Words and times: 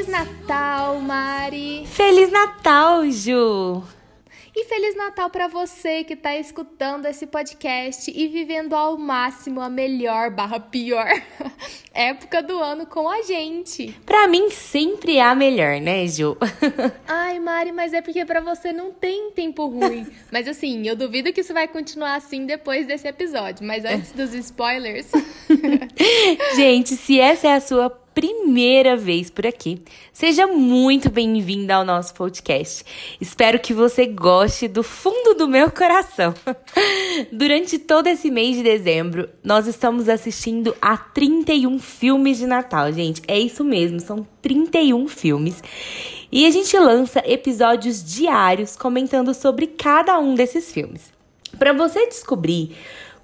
Feliz 0.00 0.12
Natal, 0.12 0.98
Mari! 0.98 1.84
Feliz 1.86 2.30
Natal, 2.30 3.04
Ju! 3.10 3.82
E 4.56 4.64
Feliz 4.64 4.96
Natal 4.96 5.28
para 5.28 5.46
você 5.46 6.04
que 6.04 6.14
está 6.14 6.34
escutando 6.36 7.04
esse 7.04 7.26
podcast 7.26 8.10
e 8.10 8.26
vivendo 8.28 8.72
ao 8.72 8.96
máximo 8.96 9.60
a 9.60 9.68
melhor 9.68 10.30
barra 10.30 10.58
pior 10.58 11.06
época 11.92 12.42
do 12.42 12.58
ano 12.58 12.86
com 12.86 13.10
a 13.10 13.20
gente. 13.22 13.94
Para 14.06 14.26
mim 14.26 14.50
sempre 14.50 15.18
é 15.18 15.22
a 15.22 15.34
melhor, 15.34 15.78
né, 15.82 16.06
Ju? 16.06 16.34
Ai, 17.06 17.38
Mari, 17.38 17.70
mas 17.70 17.92
é 17.92 18.00
porque 18.00 18.24
para 18.24 18.40
você 18.40 18.72
não 18.72 18.92
tem 18.92 19.30
tempo 19.32 19.66
ruim. 19.66 20.06
mas 20.32 20.48
assim, 20.48 20.86
eu 20.88 20.96
duvido 20.96 21.30
que 21.30 21.42
isso 21.42 21.52
vai 21.52 21.68
continuar 21.68 22.14
assim 22.14 22.46
depois 22.46 22.86
desse 22.86 23.06
episódio. 23.06 23.66
Mas 23.66 23.84
antes 23.84 24.12
dos 24.12 24.32
spoilers. 24.32 25.10
gente, 26.56 26.96
se 26.96 27.20
essa 27.20 27.48
é 27.48 27.52
a 27.52 27.60
sua 27.60 27.90
primeira 28.14 28.96
vez 28.96 29.30
por 29.30 29.46
aqui, 29.46 29.82
seja 30.12 30.46
muito 30.46 31.10
bem-vinda 31.10 31.74
ao 31.74 31.84
nosso 31.84 32.12
podcast. 32.14 32.84
Espero 33.20 33.58
que 33.58 33.72
você 33.72 34.06
goste 34.06 34.66
do 34.66 34.82
fundo 34.82 35.34
do 35.34 35.48
meu 35.48 35.70
coração. 35.70 36.34
Durante 37.32 37.78
todo 37.78 38.08
esse 38.08 38.30
mês 38.30 38.56
de 38.56 38.62
dezembro, 38.62 39.28
nós 39.44 39.66
estamos 39.66 40.08
assistindo 40.08 40.76
a 40.82 40.96
31 40.96 41.78
filmes 41.78 42.38
de 42.38 42.46
Natal, 42.46 42.92
gente. 42.92 43.22
É 43.28 43.38
isso 43.38 43.62
mesmo, 43.62 44.00
são 44.00 44.26
31 44.42 45.06
filmes. 45.08 45.62
E 46.32 46.46
a 46.46 46.50
gente 46.50 46.76
lança 46.78 47.22
episódios 47.26 48.04
diários 48.04 48.76
comentando 48.76 49.34
sobre 49.34 49.66
cada 49.66 50.18
um 50.18 50.34
desses 50.34 50.72
filmes. 50.72 51.12
Para 51.58 51.72
você 51.72 52.06
descobrir 52.06 52.76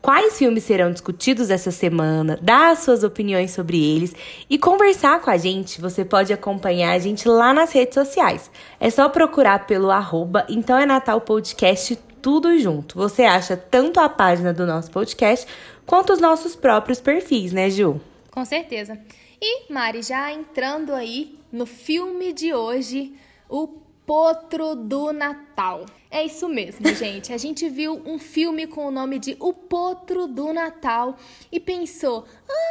quais 0.07 0.39
filmes 0.39 0.63
serão 0.63 0.93
discutidos 0.93 1.51
essa 1.51 1.73
semana, 1.73 2.39
dar 2.41 2.77
suas 2.77 3.03
opiniões 3.03 3.51
sobre 3.51 3.77
eles 3.77 4.15
e 4.49 4.57
conversar 4.57 5.21
com 5.21 5.29
a 5.29 5.37
gente. 5.37 5.81
Você 5.81 6.05
pode 6.05 6.33
acompanhar 6.33 6.93
a 6.93 6.99
gente 7.01 7.27
lá 7.27 7.53
nas 7.53 7.73
redes 7.73 7.95
sociais. 7.95 8.49
É 8.79 8.89
só 8.89 9.09
procurar 9.09 9.67
pelo 9.67 9.91
arroba 9.91 10.47
Então 10.49 10.79
é 10.79 10.87
Natal 10.87 11.21
Podcast 11.21 11.99
tudo 12.23 12.57
junto. 12.57 12.97
Você 12.97 13.25
acha 13.25 13.57
tanto 13.57 13.99
a 13.99 14.09
página 14.09 14.53
do 14.53 14.65
nosso 14.65 14.93
podcast 14.93 15.45
quanto 15.85 16.13
os 16.13 16.21
nossos 16.21 16.55
próprios 16.55 17.01
perfis, 17.01 17.53
né, 17.53 17.69
Ju? 17.69 18.01
Com 18.31 18.45
certeza. 18.45 18.97
E, 19.43 19.73
Mari, 19.73 20.03
já 20.03 20.33
entrando 20.33 20.95
aí 20.95 21.37
no 21.51 21.67
filme 21.67 22.33
de 22.33 22.55
hoje, 22.55 23.13
o 23.49 23.67
Potro 24.07 24.77
do 24.77 25.13
Natal. 25.13 25.85
É 26.11 26.25
isso 26.25 26.49
mesmo, 26.49 26.87
gente. 26.95 27.33
A 27.33 27.37
gente 27.37 27.69
viu 27.69 28.01
um 28.07 28.19
filme 28.19 28.67
com 28.67 28.87
o 28.87 28.91
nome 28.91 29.19
de 29.19 29.37
O 29.41 29.53
Potro 29.53 30.27
do 30.27 30.53
Natal 30.53 31.17
e 31.51 31.59
pensou: 31.59 32.25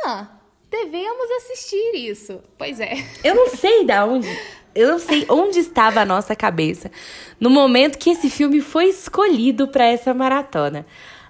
ah, 0.06 0.30
devemos 0.72 1.30
assistir 1.38 1.96
isso. 1.96 2.40
Pois 2.58 2.80
é. 2.80 2.94
Eu 3.24 3.36
não 3.36 3.50
sei 3.50 3.86
da 3.86 4.06
onde. 4.06 4.28
Eu 4.74 4.92
não 4.92 5.00
sei 5.00 5.26
onde 5.30 5.60
estava 5.60 6.02
a 6.02 6.06
nossa 6.06 6.36
cabeça 6.36 6.92
no 7.40 7.50
momento 7.50 7.98
que 7.98 8.10
esse 8.10 8.30
filme 8.30 8.60
foi 8.60 8.86
escolhido 8.90 9.68
para 9.68 9.86
essa 9.86 10.14
maratona. 10.14 10.86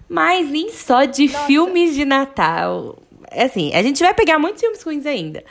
Mas 0.07 0.49
nem 0.49 0.71
só 0.71 1.05
de 1.05 1.27
nossa. 1.27 1.45
filmes 1.45 1.95
de 1.95 2.05
Natal. 2.05 2.97
Assim, 3.31 3.73
a 3.73 3.81
gente 3.83 4.03
vai 4.03 4.13
pegar 4.13 4.39
muitos 4.39 4.61
filmes 4.61 4.81
ruins 4.81 5.05
ainda. 5.05 5.43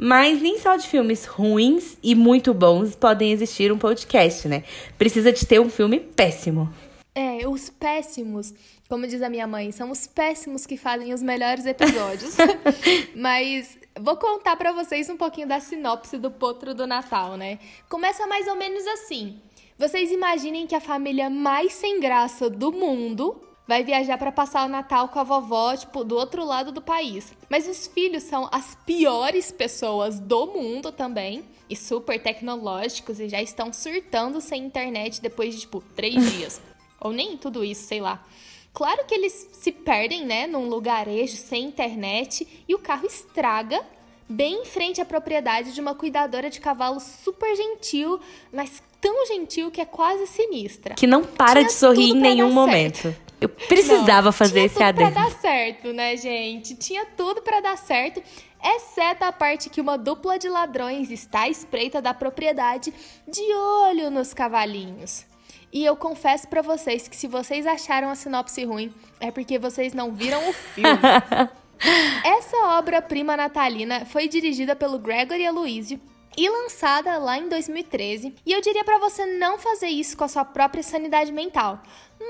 Mas 0.00 0.40
nem 0.40 0.60
só 0.60 0.76
de 0.76 0.86
filmes 0.86 1.24
ruins 1.24 1.98
e 2.00 2.14
muito 2.14 2.54
bons 2.54 2.94
podem 2.94 3.32
existir 3.32 3.72
um 3.72 3.78
podcast, 3.78 4.46
né? 4.46 4.62
Precisa 4.96 5.32
de 5.32 5.44
ter 5.44 5.60
um 5.60 5.68
filme 5.68 5.98
péssimo. 5.98 6.72
É, 7.12 7.48
os 7.48 7.68
péssimos, 7.68 8.54
como 8.88 9.08
diz 9.08 9.20
a 9.22 9.28
minha 9.28 9.44
mãe, 9.44 9.72
são 9.72 9.90
os 9.90 10.06
péssimos 10.06 10.66
que 10.66 10.76
fazem 10.76 11.12
os 11.12 11.20
melhores 11.20 11.66
episódios. 11.66 12.36
Mas 13.12 13.76
vou 13.98 14.16
contar 14.16 14.54
para 14.54 14.70
vocês 14.70 15.10
um 15.10 15.16
pouquinho 15.16 15.48
da 15.48 15.58
sinopse 15.58 16.16
do 16.16 16.30
Potro 16.30 16.72
do 16.74 16.86
Natal, 16.86 17.36
né? 17.36 17.58
Começa 17.88 18.24
mais 18.28 18.46
ou 18.46 18.54
menos 18.54 18.86
assim. 18.86 19.40
Vocês 19.76 20.12
imaginem 20.12 20.68
que 20.68 20.76
a 20.76 20.80
família 20.80 21.28
mais 21.28 21.72
sem 21.72 21.98
graça 21.98 22.48
do 22.48 22.70
mundo 22.70 23.47
vai 23.68 23.84
viajar 23.84 24.16
para 24.16 24.32
passar 24.32 24.64
o 24.64 24.68
Natal 24.68 25.10
com 25.10 25.18
a 25.18 25.22
vovó, 25.22 25.76
tipo, 25.76 26.02
do 26.02 26.16
outro 26.16 26.42
lado 26.42 26.72
do 26.72 26.80
país. 26.80 27.34
Mas 27.50 27.68
os 27.68 27.86
filhos 27.86 28.22
são 28.22 28.48
as 28.50 28.74
piores 28.86 29.52
pessoas 29.52 30.18
do 30.18 30.46
mundo 30.46 30.90
também, 30.90 31.44
e 31.68 31.76
super 31.76 32.18
tecnológicos, 32.18 33.20
e 33.20 33.28
já 33.28 33.42
estão 33.42 33.70
surtando 33.70 34.40
sem 34.40 34.64
internet 34.64 35.20
depois 35.20 35.54
de, 35.54 35.60
tipo, 35.60 35.84
três 35.94 36.14
dias. 36.32 36.62
Ou 36.98 37.12
nem 37.12 37.36
tudo 37.36 37.62
isso, 37.62 37.86
sei 37.86 38.00
lá. 38.00 38.24
Claro 38.72 39.04
que 39.04 39.14
eles 39.14 39.50
se 39.52 39.70
perdem, 39.70 40.24
né, 40.24 40.46
num 40.46 40.68
lugarejo 40.68 41.36
sem 41.36 41.64
internet 41.64 42.46
e 42.66 42.74
o 42.74 42.78
carro 42.78 43.06
estraga 43.06 43.84
bem 44.26 44.62
em 44.62 44.64
frente 44.64 45.00
à 45.00 45.04
propriedade 45.04 45.72
de 45.72 45.80
uma 45.80 45.94
cuidadora 45.94 46.48
de 46.48 46.60
cavalo 46.60 47.00
super 47.00 47.56
gentil, 47.56 48.20
mas 48.52 48.82
tão 49.00 49.26
gentil 49.26 49.70
que 49.70 49.80
é 49.80 49.84
quase 49.84 50.26
sinistra. 50.26 50.94
Que 50.94 51.06
não 51.06 51.24
para 51.24 51.60
Tinha 51.60 51.66
de 51.66 51.72
sorrir 51.72 52.10
em 52.10 52.14
nenhum 52.14 52.52
momento. 52.52 53.02
Certo. 53.02 53.27
Eu 53.40 53.48
precisava 53.48 54.26
Não, 54.26 54.32
fazer 54.32 54.60
esse 54.60 54.82
adendo. 54.82 55.10
Tinha 55.10 55.12
tudo 55.12 55.14
pra 55.14 55.30
dar 55.30 55.40
certo, 55.40 55.92
né, 55.92 56.16
gente? 56.16 56.74
Tinha 56.74 57.06
tudo 57.06 57.42
para 57.42 57.60
dar 57.60 57.78
certo, 57.78 58.22
exceto 58.62 59.24
a 59.24 59.32
parte 59.32 59.70
que 59.70 59.80
uma 59.80 59.96
dupla 59.96 60.38
de 60.38 60.48
ladrões 60.48 61.10
está 61.10 61.42
à 61.42 61.48
espreita 61.48 62.02
da 62.02 62.12
propriedade 62.12 62.92
de 63.26 63.54
olho 63.54 64.10
nos 64.10 64.34
cavalinhos. 64.34 65.24
E 65.72 65.84
eu 65.84 65.96
confesso 65.96 66.48
para 66.48 66.62
vocês 66.62 67.06
que 67.06 67.16
se 67.16 67.28
vocês 67.28 67.66
acharam 67.66 68.08
a 68.08 68.14
sinopse 68.14 68.64
ruim, 68.64 68.92
é 69.20 69.30
porque 69.30 69.58
vocês 69.58 69.92
não 69.92 70.12
viram 70.12 70.48
o 70.48 70.52
filme. 70.52 70.98
Essa 72.24 72.56
obra-prima 72.78 73.36
natalina 73.36 74.04
foi 74.06 74.26
dirigida 74.26 74.74
pelo 74.74 74.98
Gregory 74.98 75.46
Aloysio 75.46 76.00
e 76.36 76.48
lançada 76.48 77.18
lá 77.18 77.38
em 77.38 77.48
2013. 77.48 78.34
E 78.44 78.52
eu 78.52 78.60
diria 78.60 78.82
para 78.82 78.98
você 78.98 79.26
não 79.26 79.58
fazer 79.58 79.88
isso 79.88 80.16
com 80.16 80.24
a 80.24 80.28
sua 80.28 80.44
própria 80.44 80.82
sanidade 80.82 81.30
mental, 81.30 81.80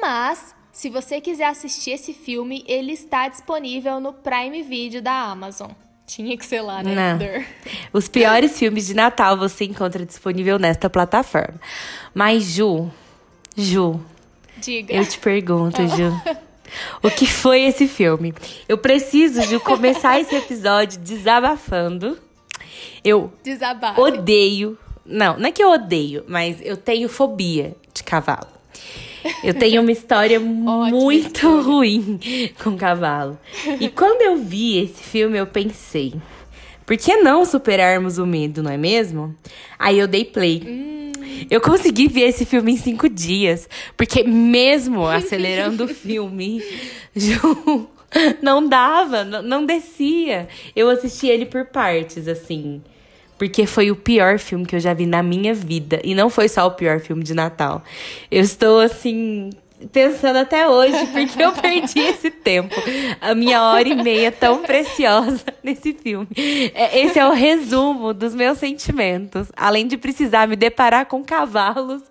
mas 0.00 0.54
se 0.78 0.88
você 0.90 1.20
quiser 1.20 1.46
assistir 1.46 1.90
esse 1.90 2.14
filme, 2.14 2.64
ele 2.68 2.92
está 2.92 3.26
disponível 3.26 3.98
no 3.98 4.12
Prime 4.12 4.62
Video 4.62 5.02
da 5.02 5.12
Amazon. 5.12 5.72
Tinha 6.06 6.38
que 6.38 6.46
ser 6.46 6.60
lá, 6.60 6.84
né? 6.84 6.94
Não. 6.94 7.44
Os 7.92 8.06
piores 8.06 8.56
filmes 8.56 8.86
de 8.86 8.94
Natal 8.94 9.36
você 9.36 9.64
encontra 9.64 10.06
disponível 10.06 10.56
nesta 10.56 10.88
plataforma. 10.88 11.60
Mas, 12.14 12.44
Ju, 12.44 12.88
Ju. 13.56 14.00
Diga. 14.58 14.94
Eu 14.94 15.04
te 15.04 15.18
pergunto, 15.18 15.82
Ju. 15.82 16.12
o 17.02 17.10
que 17.10 17.26
foi 17.26 17.62
esse 17.62 17.88
filme? 17.88 18.32
Eu 18.68 18.78
preciso, 18.78 19.42
Ju, 19.42 19.58
começar 19.58 20.20
esse 20.20 20.36
episódio 20.36 21.00
desabafando. 21.00 22.16
Eu 23.02 23.32
Desabafe. 23.42 24.00
odeio. 24.00 24.78
Não, 25.04 25.36
não 25.36 25.48
é 25.48 25.50
que 25.50 25.62
eu 25.62 25.72
odeio, 25.72 26.24
mas 26.28 26.60
eu 26.62 26.76
tenho 26.76 27.08
fobia 27.08 27.74
de 27.92 28.04
cavalo. 28.04 28.46
Eu 29.42 29.54
tenho 29.54 29.82
uma 29.82 29.92
história 29.92 30.38
muito 30.38 31.12
história. 31.12 31.60
ruim 31.62 32.20
com 32.62 32.76
cavalo. 32.76 33.38
E 33.80 33.88
quando 33.88 34.22
eu 34.22 34.36
vi 34.36 34.78
esse 34.78 35.02
filme, 35.02 35.38
eu 35.38 35.46
pensei: 35.46 36.14
por 36.86 36.96
que 36.96 37.16
não 37.16 37.44
superarmos 37.44 38.18
o 38.18 38.26
medo, 38.26 38.62
não 38.62 38.70
é 38.70 38.76
mesmo? 38.76 39.34
Aí 39.78 39.98
eu 39.98 40.06
dei 40.06 40.24
play. 40.24 40.62
Hum. 40.66 41.12
Eu 41.50 41.60
consegui 41.60 42.08
ver 42.08 42.22
esse 42.22 42.44
filme 42.44 42.72
em 42.72 42.76
cinco 42.76 43.08
dias, 43.08 43.68
porque 43.96 44.24
mesmo 44.24 45.04
acelerando 45.06 45.84
o 45.84 45.88
filme, 45.88 46.62
não 48.42 48.66
dava, 48.66 49.24
não 49.24 49.64
descia. 49.64 50.48
Eu 50.74 50.88
assisti 50.88 51.28
ele 51.28 51.46
por 51.46 51.66
partes, 51.66 52.26
assim. 52.26 52.82
Porque 53.38 53.66
foi 53.66 53.91
o 53.91 53.97
pior 53.97 54.38
filme 54.38 54.66
que 54.66 54.76
eu 54.76 54.81
já 54.81 54.93
vi 54.93 55.06
na 55.06 55.22
minha 55.22 55.54
vida. 55.54 56.00
E 56.03 56.15
não 56.15 56.28
foi 56.28 56.49
só 56.49 56.66
o 56.66 56.72
pior 56.72 57.00
filme 57.00 57.22
de 57.22 57.32
Natal. 57.32 57.82
Eu 58.31 58.43
estou, 58.43 58.81
assim, 58.81 59.50
pensando 59.93 60.38
até 60.38 60.69
hoje, 60.69 61.06
porque 61.12 61.43
eu 61.43 61.52
perdi 61.52 62.00
esse 62.02 62.31
tempo. 62.31 62.75
A 63.20 63.35
minha 63.35 63.62
hora 63.62 63.88
e 63.88 63.94
meia 63.94 64.32
tão 64.32 64.62
preciosa 64.62 65.44
nesse 65.62 65.93
filme. 65.93 66.29
É, 66.75 66.99
esse 67.00 67.19
é 67.19 67.26
o 67.26 67.32
resumo 67.32 68.12
dos 68.12 68.35
meus 68.35 68.58
sentimentos. 68.58 69.49
Além 69.56 69.87
de 69.87 69.96
precisar 69.96 70.49
me 70.49 70.56
deparar 70.56 71.06
com 71.06 71.23
cavalos, 71.23 72.02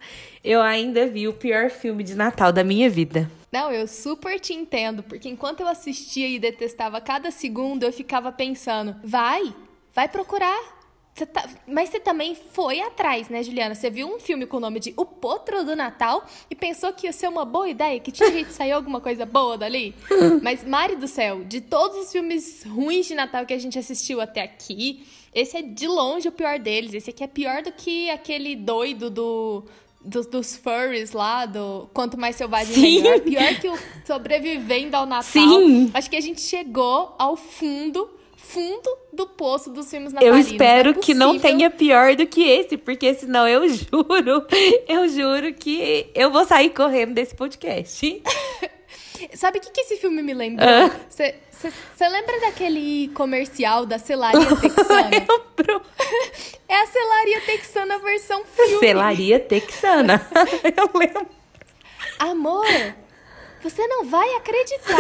eu 0.44 0.62
ainda 0.62 1.06
vi 1.08 1.28
o 1.28 1.34
pior 1.34 1.70
filme 1.70 2.04
de 2.04 2.16
Natal 2.16 2.52
da 2.52 2.64
minha 2.64 2.90
vida. 2.90 3.30
Não, 3.52 3.72
eu 3.72 3.88
super 3.88 4.40
te 4.40 4.54
entendo, 4.54 5.02
porque 5.04 5.30
enquanto 5.30 5.62
eu 5.62 5.68
assistia 5.68 6.28
e 6.28 6.38
detestava 6.38 7.00
cada 7.00 7.32
segundo, 7.32 7.84
eu 7.84 7.94
ficava 7.94 8.32
pensando: 8.32 8.96
vai, 9.04 9.54
vai 9.96 10.08
procurar 10.08 10.77
tá... 11.26 11.50
Mas 11.68 11.90
você 11.90 12.00
também 12.00 12.36
foi 12.36 12.80
atrás, 12.82 13.30
né, 13.30 13.42
Juliana? 13.44 13.76
Você 13.76 13.90
viu 13.90 14.08
um 14.08 14.20
filme 14.20 14.46
com 14.46 14.58
o 14.58 14.60
nome 14.60 14.80
de 14.80 14.94
O 14.96 15.06
Potro 15.06 15.64
do 15.64 15.76
Natal 15.76 16.26
e 16.50 16.56
pensou 16.56 16.94
que 16.94 17.08
ia 17.08 17.14
ser 17.14 17.28
uma 17.28 17.46
boa 17.46 17.68
ideia, 17.68 18.00
que 18.00 18.12
tinha 18.12 18.32
jeito 18.32 18.48
de 18.48 18.54
sair 18.54 18.72
alguma 18.72 19.02
coisa 19.02 19.26
boa 19.26 19.58
dali? 19.58 19.96
Mas, 20.42 20.64
Mari 20.64 20.96
do 20.96 21.08
céu, 21.08 21.44
de 21.44 21.62
todos 21.62 21.98
os 21.98 22.12
filmes 22.12 22.64
ruins 22.66 23.08
de 23.08 23.16
Natal 23.16 23.46
que 23.46 23.54
a 23.54 23.60
gente 23.60 23.80
assistiu 23.80 24.22
até 24.22 24.42
aqui, 24.42 25.06
esse 25.34 25.56
é 25.56 25.62
de 25.62 25.88
longe 25.88 26.28
o 26.28 26.32
pior 26.32 26.58
deles. 26.58 26.94
Esse 26.94 27.12
aqui 27.12 27.24
é 27.24 27.28
pior 27.28 27.62
do 27.62 27.72
que 27.72 28.10
aquele 28.10 28.56
doido 28.56 29.10
do. 29.10 29.64
Dos, 30.00 30.26
dos 30.26 30.56
furries 30.56 31.12
lá, 31.12 31.46
do 31.46 31.90
Quanto 31.94 32.18
Mais 32.18 32.36
Selvagem 32.36 32.74
Sim. 32.74 33.02
Melhor. 33.02 33.20
Pior 33.20 33.60
que 33.60 33.68
o 33.68 33.78
Sobrevivendo 34.06 34.96
ao 34.96 35.06
Natal. 35.06 35.24
Sim. 35.24 35.92
Acho 35.94 36.10
que 36.10 36.16
a 36.16 36.22
gente 36.22 36.40
chegou 36.40 37.14
ao 37.20 37.36
fundo 37.36 38.10
fundo 38.50 38.90
do 39.12 39.28
poço 39.28 39.70
dos 39.70 39.90
filmes 39.90 40.12
Eu 40.14 40.16
natalinos. 40.16 40.48
espero 40.52 40.92
não 40.92 41.00
é 41.00 41.04
que 41.04 41.14
não 41.14 41.40
tenha 41.40 41.70
pior 41.70 42.16
do 42.16 42.26
que 42.26 42.42
esse, 42.48 42.78
porque 42.78 43.14
senão 43.14 43.48
eu 43.48 43.68
juro, 43.68 44.46
eu 44.88 45.08
juro 45.10 45.54
que 45.54 46.10
eu 46.16 46.32
vou 46.32 46.46
sair 46.46 46.70
correndo 46.70 47.14
desse 47.14 47.36
podcast. 47.36 48.22
Sabe 49.34 49.58
o 49.58 49.62
que, 49.62 49.72
que 49.72 49.82
esse 49.82 49.98
filme 49.98 50.22
me 50.22 50.34
lembrou? 50.34 50.68
Ah. 50.70 50.92
Você 51.10 52.08
lembra 52.08 52.40
daquele 52.42 53.08
comercial 53.16 53.84
da 53.86 53.98
selaria 53.98 54.46
texana? 54.62 55.10
Lembro. 55.10 55.82
é 56.70 56.76
a 56.76 56.86
selaria 56.86 57.42
texana 57.42 57.98
versão 57.98 58.46
filme. 58.46 58.80
Selaria 58.80 59.40
texana. 59.40 60.22
Eu 60.64 60.90
lembro. 61.00 61.28
Amor, 62.20 62.66
você 63.62 63.88
não 63.88 64.06
vai 64.06 64.36
acreditar. 64.36 64.98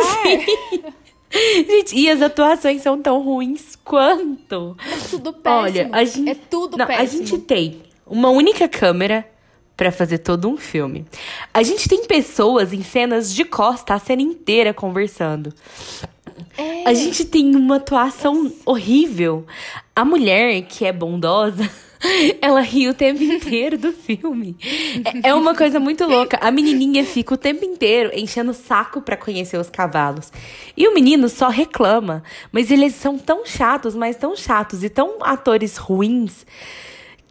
Gente, 1.67 1.95
e 1.95 2.09
as 2.09 2.21
atuações 2.21 2.81
são 2.81 3.01
tão 3.01 3.21
ruins 3.21 3.75
quanto. 3.83 4.75
É 4.79 5.09
tudo 5.09 5.33
péssimo. 5.33 5.61
Olha, 5.63 5.89
a 5.91 6.03
gente. 6.03 6.29
É 6.29 6.35
tudo 6.35 6.77
não, 6.77 6.85
péssimo. 6.85 7.03
A 7.03 7.05
gente 7.25 7.37
tem 7.39 7.81
uma 8.05 8.29
única 8.29 8.67
câmera 8.67 9.27
pra 9.75 9.91
fazer 9.91 10.17
todo 10.19 10.49
um 10.49 10.57
filme. 10.57 11.05
A 11.53 11.61
gente 11.61 11.87
tem 11.87 12.05
pessoas 12.05 12.73
em 12.73 12.83
cenas 12.83 13.33
de 13.33 13.45
costa 13.45 13.93
a 13.93 13.99
cena 13.99 14.23
inteira 14.23 14.73
conversando. 14.73 15.53
É. 16.57 16.89
A 16.89 16.93
gente 16.93 17.23
tem 17.23 17.55
uma 17.55 17.75
atuação 17.75 18.51
horrível. 18.65 19.45
A 19.95 20.03
mulher, 20.03 20.63
que 20.63 20.85
é 20.85 20.91
bondosa, 20.91 21.69
ela 22.41 22.61
ri 22.61 22.87
o 22.87 22.93
tempo 22.93 23.23
inteiro 23.23 23.77
do 23.77 23.91
filme. 23.91 24.55
É, 25.23 25.29
é 25.29 25.33
uma 25.33 25.55
coisa 25.55 25.79
muito 25.79 26.05
louca. 26.05 26.37
A 26.41 26.51
menininha 26.51 27.03
fica 27.03 27.33
o 27.33 27.37
tempo 27.37 27.65
inteiro 27.65 28.11
enchendo 28.13 28.51
o 28.51 28.53
saco 28.53 29.01
pra 29.01 29.17
conhecer 29.17 29.57
os 29.57 29.69
cavalos. 29.69 30.31
E 30.75 30.87
o 30.87 30.93
menino 30.93 31.29
só 31.29 31.49
reclama. 31.49 32.23
Mas 32.51 32.71
eles 32.71 32.95
são 32.95 33.17
tão 33.17 33.45
chatos, 33.45 33.95
mas 33.95 34.15
tão 34.15 34.35
chatos 34.35 34.83
e 34.83 34.89
tão 34.89 35.17
atores 35.21 35.77
ruins 35.77 36.45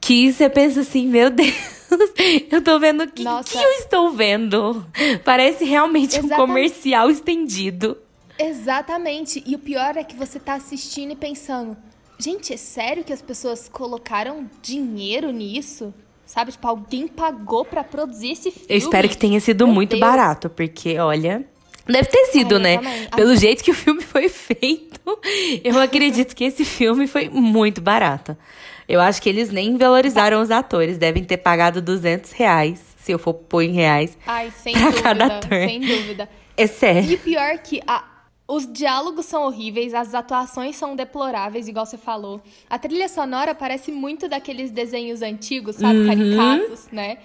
que 0.00 0.32
você 0.32 0.48
pensa 0.48 0.80
assim, 0.80 1.06
meu 1.08 1.30
Deus, 1.30 1.52
eu 2.50 2.62
tô 2.62 2.78
vendo 2.78 3.02
o 3.02 3.10
que, 3.10 3.24
que 3.24 3.58
eu 3.58 3.70
estou 3.78 4.12
vendo. 4.12 4.86
Parece 5.24 5.64
realmente 5.64 6.16
um 6.16 6.26
Exatamente. 6.26 6.36
comercial 6.36 7.10
estendido. 7.10 7.96
Exatamente. 8.38 9.42
E 9.46 9.54
o 9.54 9.58
pior 9.58 9.96
é 9.96 10.04
que 10.04 10.14
você 10.14 10.38
tá 10.38 10.54
assistindo 10.54 11.12
e 11.12 11.16
pensando: 11.16 11.76
gente, 12.18 12.52
é 12.52 12.56
sério 12.56 13.04
que 13.04 13.12
as 13.12 13.22
pessoas 13.22 13.68
colocaram 13.68 14.48
dinheiro 14.62 15.30
nisso? 15.30 15.92
Sabe? 16.24 16.50
Tipo, 16.52 16.66
alguém 16.66 17.06
pagou 17.06 17.64
pra 17.64 17.84
produzir 17.84 18.32
esse 18.32 18.50
filme. 18.50 18.66
Eu 18.68 18.76
espero 18.78 19.08
que 19.08 19.16
tenha 19.16 19.38
sido 19.40 19.64
Meu 19.66 19.74
muito 19.74 19.90
Deus. 19.90 20.00
barato, 20.00 20.50
porque, 20.50 20.98
olha. 20.98 21.44
Deve 21.86 22.08
ter 22.08 22.24
sido, 22.32 22.56
É, 22.56 22.58
né? 22.58 22.76
também. 22.78 23.08
Pelo 23.14 23.36
jeito 23.36 23.62
que 23.62 23.70
o 23.70 23.74
filme 23.74 24.02
foi 24.02 24.28
feito, 24.28 25.00
eu 25.62 25.78
acredito 25.78 26.34
que 26.34 26.42
esse 26.42 26.64
filme 26.64 27.06
foi 27.06 27.28
muito 27.28 27.80
barato. 27.80 28.36
Eu 28.88 29.00
acho 29.00 29.22
que 29.22 29.28
eles 29.28 29.50
nem 29.50 29.76
valorizaram 29.76 30.40
os 30.42 30.50
atores. 30.50 30.98
Devem 30.98 31.22
ter 31.22 31.36
pagado 31.36 31.80
200 31.80 32.32
reais, 32.32 32.80
se 32.98 33.12
eu 33.12 33.20
for 33.20 33.34
pôr 33.34 33.62
em 33.62 33.72
reais. 33.72 34.18
Ai, 34.26 34.50
sem 34.50 34.72
pra 34.72 34.82
dúvida. 34.86 35.02
cada 35.02 35.26
ator. 35.26 35.48
Sem 35.68 35.80
dúvida. 35.80 36.28
É 36.56 36.64
E 36.64 36.66
sério. 36.68 37.14
o 37.14 37.18
pior 37.18 37.58
que 37.58 37.80
a- 37.86 38.04
os 38.48 38.70
diálogos 38.72 39.26
são 39.26 39.43
horríveis, 39.44 39.93
as 39.93 40.14
atuações 40.14 40.76
são 40.76 40.94
deploráveis, 40.94 41.66
igual 41.66 41.84
você 41.84 41.98
falou. 41.98 42.40
A 42.70 42.78
trilha 42.78 43.08
sonora 43.08 43.54
parece 43.54 43.90
muito 43.90 44.28
daqueles 44.28 44.70
desenhos 44.70 45.20
antigos, 45.22 45.76
sabe? 45.76 45.98
Uhum. 46.00 46.06
Caricatos, 46.06 46.88
né? 46.93 47.19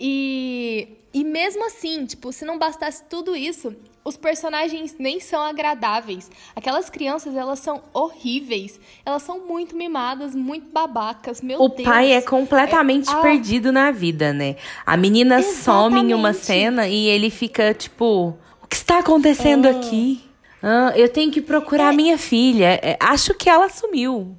E, 0.00 0.88
e 1.12 1.22
mesmo 1.22 1.64
assim, 1.66 2.04
tipo, 2.04 2.32
se 2.32 2.44
não 2.44 2.58
bastasse 2.58 3.04
tudo 3.08 3.36
isso, 3.36 3.72
os 4.04 4.16
personagens 4.16 4.96
nem 4.98 5.20
são 5.20 5.40
agradáveis. 5.40 6.28
Aquelas 6.56 6.90
crianças, 6.90 7.36
elas 7.36 7.60
são 7.60 7.80
horríveis. 7.94 8.78
Elas 9.06 9.22
são 9.22 9.46
muito 9.46 9.76
mimadas, 9.76 10.34
muito 10.34 10.68
babacas. 10.72 11.40
Meu 11.40 11.60
O 11.62 11.68
Deus. 11.68 11.82
pai 11.88 12.12
é 12.12 12.20
completamente 12.20 13.08
É- 13.08 13.12
ah. 13.12 13.20
perdido 13.22 13.70
na 13.70 13.92
vida, 13.92 14.32
né? 14.32 14.56
A 14.84 14.96
menina 14.96 15.40
some 15.40 16.00
em 16.00 16.12
uma 16.12 16.30
Exatamente. 16.30 16.44
cena 16.44 16.88
e 16.88 17.06
ele 17.06 17.30
fica 17.30 17.72
tipo: 17.72 18.36
O 18.60 18.66
que 18.68 18.74
está 18.76 18.98
acontecendo 18.98 19.66
aqui? 19.66 20.23
Ah, 20.64 20.92
eu 20.96 21.08
tenho 21.08 21.30
que 21.30 21.40
procurar 21.42 21.92
É. 21.92 21.96
minha 21.96 22.16
filha. 22.16 22.80
É, 22.82 22.96
acho 22.98 23.34
que 23.34 23.50
ela 23.50 23.68
sumiu. 23.68 24.36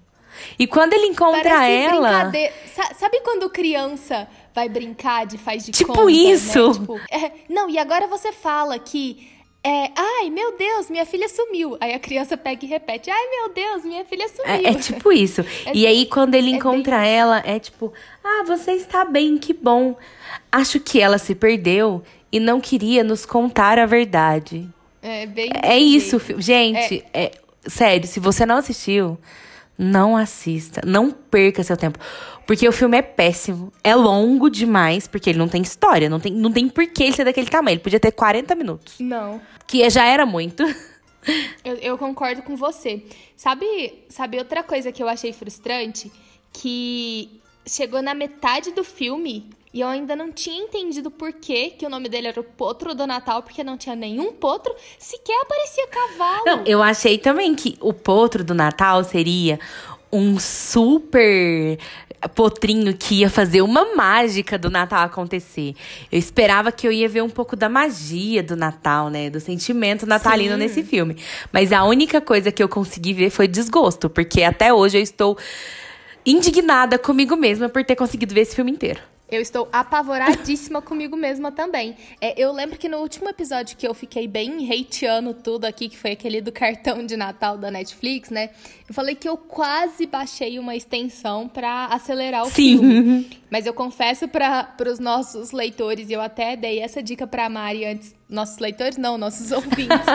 E 0.60 0.68
quando 0.68 0.94
ele 0.94 1.06
encontra 1.08 1.42
Parece 1.50 1.96
ela. 1.96 2.32
Sabe 2.98 3.22
quando 3.22 3.50
criança 3.50 4.28
vai 4.54 4.68
brincar 4.68 5.26
de 5.26 5.38
faz 5.38 5.66
de 5.66 5.72
Tipo 5.72 5.94
conta, 5.94 6.06
né? 6.06 6.12
isso. 6.12 6.74
Tipo, 6.74 7.00
é, 7.12 7.32
não, 7.50 7.70
e 7.70 7.78
agora 7.78 8.08
você 8.08 8.32
fala 8.32 8.78
que. 8.80 9.34
É, 9.64 9.90
ai, 9.96 10.30
meu 10.30 10.56
Deus, 10.56 10.92
minha 10.92 11.08
filha 11.08 11.28
sumiu. 11.28 11.76
Aí 11.80 11.94
a 11.94 12.00
criança 12.00 12.38
pega 12.38 12.64
e 12.66 12.68
repete: 12.68 13.10
Ai, 13.10 13.30
meu 13.30 13.50
Deus, 13.50 13.84
minha 13.84 14.06
filha 14.06 14.28
sumiu. 14.28 14.68
É, 14.68 14.72
é 14.72 14.74
tipo 14.76 15.12
isso. 15.12 15.44
e 15.74 15.88
aí, 15.88 16.06
quando 16.06 16.36
ele 16.36 16.52
é 16.52 16.56
encontra 16.56 17.00
bem 17.00 17.10
ela, 17.10 17.42
é 17.46 17.58
tipo: 17.60 17.92
Ah, 18.24 18.44
você 18.46 18.74
está 18.74 19.04
bem, 19.04 19.38
que 19.38 19.54
bom. 19.54 19.96
Acho 20.52 20.80
que 20.80 21.02
ela 21.02 21.18
se 21.18 21.34
perdeu 21.34 22.04
e 22.32 22.40
não 22.40 22.62
queria 22.62 23.04
nos 23.04 23.26
contar 23.26 23.80
a 23.80 23.86
verdade. 23.88 24.70
É, 25.08 25.28
bem 25.28 25.52
É 25.62 25.78
isso, 25.78 26.20
gente. 26.40 27.06
É. 27.14 27.32
sério, 27.68 28.08
se 28.08 28.20
você 28.20 28.44
não 28.44 28.58
assistiu, 28.58 29.20
não 29.78 30.18
assista. 30.18 30.82
Não 30.84 31.12
perca 31.12 31.64
seu 31.64 31.78
tempo. 31.78 32.00
Porque 32.48 32.68
o 32.68 32.72
filme 32.72 32.98
é 32.98 33.04
péssimo. 33.04 33.72
É 33.84 33.94
longo 33.94 34.50
demais, 34.50 35.08
porque 35.08 35.30
ele 35.30 35.38
não 35.38 35.48
tem 35.48 35.62
história. 35.62 36.10
Não 36.10 36.20
tem, 36.20 36.34
não 36.34 36.52
tem 36.52 36.68
porquê 36.68 37.04
ele 37.04 37.16
ser 37.16 37.24
daquele 37.24 37.48
tamanho. 37.48 37.76
Ele 37.76 37.84
podia 37.84 38.00
ter 38.00 38.12
40 38.12 38.56
minutos. 38.56 38.96
Não. 39.00 39.40
Que 39.68 39.88
já 39.92 40.06
era 40.06 40.26
muito. 40.26 40.64
Eu, 41.64 41.74
eu 41.78 41.98
concordo 41.98 42.44
com 42.44 42.56
você. 42.56 43.04
Sabe, 43.36 44.06
sabe 44.10 44.38
outra 44.38 44.62
coisa 44.62 44.92
que 44.92 45.02
eu 45.02 45.08
achei 45.08 45.34
frustrante? 45.34 46.12
Que 46.54 47.42
chegou 47.68 48.00
na 48.00 48.14
metade 48.14 48.72
do 48.74 48.84
filme 48.84 49.50
e 49.76 49.82
eu 49.82 49.90
ainda 49.90 50.16
não 50.16 50.32
tinha 50.32 50.64
entendido 50.64 51.12
por 51.12 51.34
que, 51.34 51.72
que 51.72 51.86
o 51.86 51.90
nome 51.90 52.08
dele 52.08 52.28
era 52.28 52.40
o 52.40 52.44
Potro 52.46 52.96
do 52.96 53.06
Natal, 53.06 53.44
porque 53.44 53.62
não 53.62 53.76
tinha 53.78 53.94
nenhum 53.94 54.32
potro, 54.32 54.74
sequer 54.98 55.38
aparecia 55.42 55.86
cavalo. 55.88 56.46
Não, 56.46 56.64
eu 56.66 56.82
achei 56.82 57.18
também 57.18 57.54
que 57.54 57.78
o 57.82 57.92
potro 57.92 58.42
do 58.42 58.54
Natal 58.54 59.04
seria 59.04 59.60
um 60.10 60.40
super 60.40 61.78
potrinho 62.34 62.96
que 62.96 63.16
ia 63.16 63.30
fazer 63.30 63.62
uma 63.62 63.94
mágica 63.94 64.58
do 64.58 64.70
Natal 64.70 65.04
acontecer. 65.04 65.76
Eu 66.10 66.18
esperava 66.18 66.72
que 66.72 66.88
eu 66.88 66.92
ia 66.94 67.10
ver 67.10 67.22
um 67.22 67.30
pouco 67.30 67.58
da 67.58 67.68
magia 67.68 68.42
do 68.42 68.56
Natal, 68.56 69.10
né? 69.10 69.30
Do 69.30 69.42
sentimento 69.42 70.06
natalino 70.06 70.54
Sim. 70.54 70.60
nesse 70.60 70.84
filme. 70.84 71.18
Mas 71.52 71.74
a 71.74 71.84
única 71.84 72.22
coisa 72.22 72.50
que 72.50 72.64
eu 72.64 72.70
consegui 72.70 73.12
ver 73.12 73.30
foi 73.30 73.46
desgosto, 73.46 74.10
porque 74.10 74.42
até 74.42 74.74
hoje 74.74 75.00
eu 75.00 75.02
estou 75.02 75.38
indignada 76.26 76.98
comigo 76.98 77.36
mesma 77.36 77.68
por 77.68 77.84
ter 77.84 77.98
conseguido 77.98 78.34
ver 78.34 78.40
esse 78.40 78.56
filme 78.56 78.72
inteiro. 78.72 79.02
Eu 79.30 79.42
estou 79.42 79.68
apavoradíssima 79.72 80.82
comigo 80.84 81.18
mesma 81.18 81.52
também. 81.52 81.96
É, 82.22 82.40
eu 82.40 82.52
lembro 82.52 82.78
que 82.78 82.88
no 82.88 82.98
último 82.98 83.28
episódio 83.28 83.76
que 83.76 83.88
eu 83.88 83.94
fiquei 83.94 84.28
bem 84.28 84.70
hateando 84.72 85.34
tudo 85.34 85.66
aqui, 85.66 85.90
que 85.90 85.98
foi 85.98 86.12
aquele 86.12 86.42
do 86.42 86.52
cartão 86.52 87.06
de 87.06 87.18
Natal 87.18 87.58
da 87.58 87.72
Netflix, 87.72 88.30
né? 88.30 88.52
Eu 88.88 88.94
falei 88.94 89.16
que 89.16 89.28
eu 89.28 89.36
quase 89.36 90.06
baixei 90.06 90.60
uma 90.60 90.76
extensão 90.76 91.48
pra 91.48 91.86
acelerar 91.88 92.44
o 92.44 92.50
Sim. 92.50 92.78
filme. 92.78 93.30
Mas 93.50 93.66
eu 93.66 93.74
confesso 93.74 94.28
para 94.28 94.76
os 94.92 95.00
nossos 95.00 95.52
leitores, 95.52 96.10
e 96.10 96.14
eu 96.14 96.22
até 96.22 96.56
dei 96.56 96.80
essa 96.80 97.02
dica 97.02 97.26
pra 97.26 97.50
Mari 97.50 97.86
antes. 97.86 98.14
Nossos 98.30 98.60
leitores, 98.60 98.98
não, 98.98 99.18
nossos 99.18 99.50
ouvintes. 99.54 100.06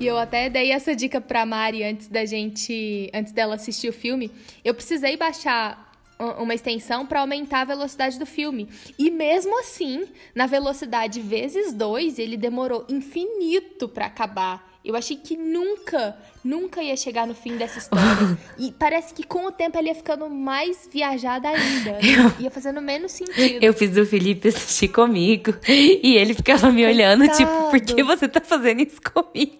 e 0.00 0.06
eu 0.06 0.16
até 0.16 0.48
dei 0.48 0.70
essa 0.70 0.94
dica 0.94 1.20
pra 1.20 1.44
Mari 1.44 1.82
antes 1.82 2.08
da 2.08 2.24
gente. 2.24 3.10
Antes 3.12 3.32
dela 3.32 3.56
assistir 3.56 3.88
o 3.88 3.92
filme. 3.92 4.30
Eu 4.64 4.74
precisei 4.74 5.16
baixar 5.16 5.83
uma 6.18 6.54
extensão 6.54 7.06
para 7.06 7.20
aumentar 7.20 7.60
a 7.60 7.64
velocidade 7.64 8.18
do 8.18 8.26
filme. 8.26 8.68
E 8.98 9.10
mesmo 9.10 9.58
assim, 9.60 10.04
na 10.34 10.46
velocidade 10.46 11.20
vezes 11.20 11.72
dois, 11.72 12.18
ele 12.18 12.36
demorou 12.36 12.84
infinito 12.88 13.88
para 13.88 14.06
acabar. 14.06 14.74
Eu 14.84 14.94
achei 14.94 15.16
que 15.16 15.34
nunca, 15.34 16.14
nunca 16.44 16.82
ia 16.82 16.94
chegar 16.94 17.26
no 17.26 17.34
fim 17.34 17.56
dessa 17.56 17.78
história. 17.78 18.38
e 18.58 18.70
parece 18.70 19.14
que 19.14 19.22
com 19.22 19.46
o 19.46 19.50
tempo 19.50 19.78
ele 19.78 19.88
ia 19.88 19.94
ficando 19.94 20.28
mais 20.28 20.86
viajada 20.92 21.48
ainda. 21.48 21.98
Ia 22.38 22.50
fazendo 22.50 22.82
menos 22.82 23.12
sentido. 23.12 23.64
Eu 23.64 23.72
fiz 23.72 23.96
o 23.96 24.04
Felipe 24.04 24.48
assistir 24.48 24.88
comigo 24.88 25.54
e 25.66 26.16
ele 26.16 26.34
ficava 26.34 26.70
me 26.70 26.84
olhando, 26.84 27.26
tipo, 27.28 27.70
por 27.70 27.80
que 27.80 27.94
Coitado. 27.94 28.04
você 28.04 28.28
tá 28.28 28.40
fazendo 28.42 28.82
isso 28.82 29.00
comigo? 29.00 29.56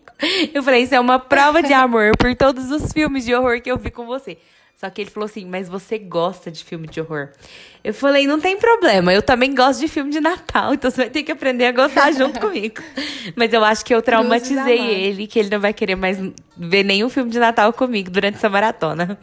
Eu 0.53 0.63
falei, 0.63 0.83
isso 0.83 0.95
é 0.95 1.01
uma 1.01 1.19
prova 1.19 1.63
de 1.63 1.73
amor 1.73 2.17
por 2.19 2.35
todos 2.37 2.71
os 2.71 2.93
filmes 2.93 3.25
de 3.25 3.35
horror 3.35 3.61
que 3.63 3.71
eu 3.71 3.79
vi 3.79 3.91
com 3.91 4.05
você. 4.05 4.37
Só 4.77 4.91
que 4.91 5.01
ele 5.01 5.11
falou 5.11 5.27
assim, 5.27 5.45
mas 5.47 5.69
você 5.69 5.99
gosta 5.99 6.51
de 6.51 6.65
filme 6.65 6.87
de 6.87 7.01
horror. 7.01 7.31
Eu 7.83 7.95
falei, 7.95 8.27
não 8.27 8.41
tem 8.41 8.57
problema, 8.59 9.13
eu 9.15 9.23
também 9.23 9.55
gosto 9.55 9.81
de 9.81 9.89
filme 9.89 10.11
de 10.11 10.21
Natal, 10.21 10.75
então 10.75 10.91
você 10.91 11.03
vai 11.03 11.11
ter 11.11 11.23
que 11.23 11.33
aprender 11.33 11.67
a 11.67 11.73
gostar 11.73 12.11
junto 12.17 12.41
comigo. 12.41 12.83
Mas 13.37 13.53
eu 13.53 13.65
acho 13.65 13.85
que 13.85 13.95
eu 13.95 14.03
traumatizei 14.03 14.79
ele, 14.79 15.27
que 15.27 15.39
ele 15.39 15.49
não 15.51 15.61
vai 15.61 15.73
querer 15.73 15.95
mais 15.95 16.19
ver 16.57 16.83
nenhum 16.83 17.09
filme 17.09 17.31
de 17.31 17.39
Natal 17.39 17.73
comigo 17.73 18.11
durante 18.11 18.37
essa 18.37 18.49
maratona. 18.49 19.19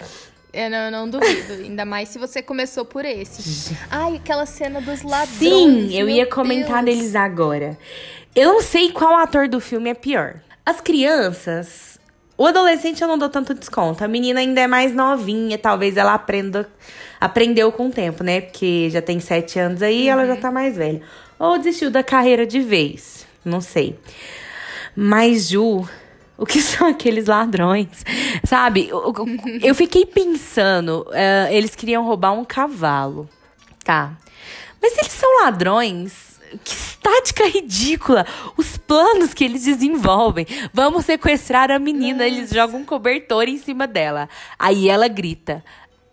Eu 0.53 0.69
não, 0.69 0.77
eu 0.77 0.91
não 0.91 1.09
duvido. 1.09 1.53
Ainda 1.53 1.85
mais 1.85 2.09
se 2.09 2.19
você 2.19 2.41
começou 2.41 2.83
por 2.83 3.05
esse. 3.05 3.75
Ai, 3.89 4.15
aquela 4.15 4.45
cena 4.45 4.81
dos 4.81 5.01
ladrões. 5.01 5.37
Sim, 5.37 5.97
eu 5.97 6.09
ia 6.09 6.25
comentar 6.25 6.83
Deus. 6.83 6.97
deles 6.97 7.15
agora. 7.15 7.77
Eu 8.35 8.53
não 8.53 8.61
sei 8.61 8.91
qual 8.91 9.15
ator 9.15 9.47
do 9.47 9.59
filme 9.59 9.89
é 9.89 9.93
pior. 9.93 10.41
As 10.65 10.81
crianças, 10.81 11.99
O 12.41 12.47
adolescente 12.47 12.99
eu 12.99 13.07
não 13.07 13.19
dou 13.19 13.29
tanto 13.29 13.53
desconto. 13.53 14.03
A 14.03 14.07
menina 14.07 14.39
ainda 14.39 14.61
é 14.61 14.65
mais 14.65 14.95
novinha, 14.95 15.59
talvez 15.59 15.95
ela 15.95 16.15
aprenda. 16.15 16.67
Aprendeu 17.19 17.71
com 17.71 17.85
o 17.85 17.91
tempo, 17.91 18.23
né? 18.23 18.41
Porque 18.41 18.89
já 18.89 18.99
tem 18.99 19.19
sete 19.19 19.59
anos 19.59 19.83
aí, 19.83 20.05
uhum. 20.05 20.09
ela 20.09 20.25
já 20.25 20.35
tá 20.35 20.51
mais 20.51 20.75
velha. 20.75 21.03
Ou 21.37 21.59
desistiu 21.59 21.91
da 21.91 22.01
carreira 22.01 22.43
de 22.47 22.59
vez. 22.59 23.27
Não 23.45 23.61
sei. 23.61 23.99
Mas, 24.95 25.49
Ju, 25.49 25.87
o 26.35 26.43
que 26.43 26.59
são 26.65 26.87
aqueles 26.87 27.27
ladrões? 27.27 28.03
Sabe? 28.43 28.89
Eu, 28.89 29.13
eu 29.61 29.75
fiquei 29.75 30.03
pensando, 30.03 31.05
uh, 31.09 31.51
eles 31.51 31.75
queriam 31.75 32.03
roubar 32.03 32.31
um 32.31 32.43
cavalo. 32.43 33.29
Tá. 33.83 34.17
Mas 34.81 34.97
eles 34.97 35.11
são 35.11 35.43
ladrões. 35.43 36.30
Que 36.63 36.73
estática 36.73 37.47
ridícula! 37.47 38.25
Os 38.57 38.77
planos 38.77 39.33
que 39.33 39.43
eles 39.43 39.63
desenvolvem. 39.63 40.45
Vamos 40.73 41.05
sequestrar 41.05 41.71
a 41.71 41.79
menina, 41.79 42.23
Nossa. 42.23 42.27
eles 42.27 42.49
jogam 42.49 42.81
um 42.81 42.85
cobertor 42.85 43.47
em 43.47 43.57
cima 43.57 43.87
dela. 43.87 44.27
Aí 44.59 44.89
ela 44.89 45.07
grita: 45.07 45.63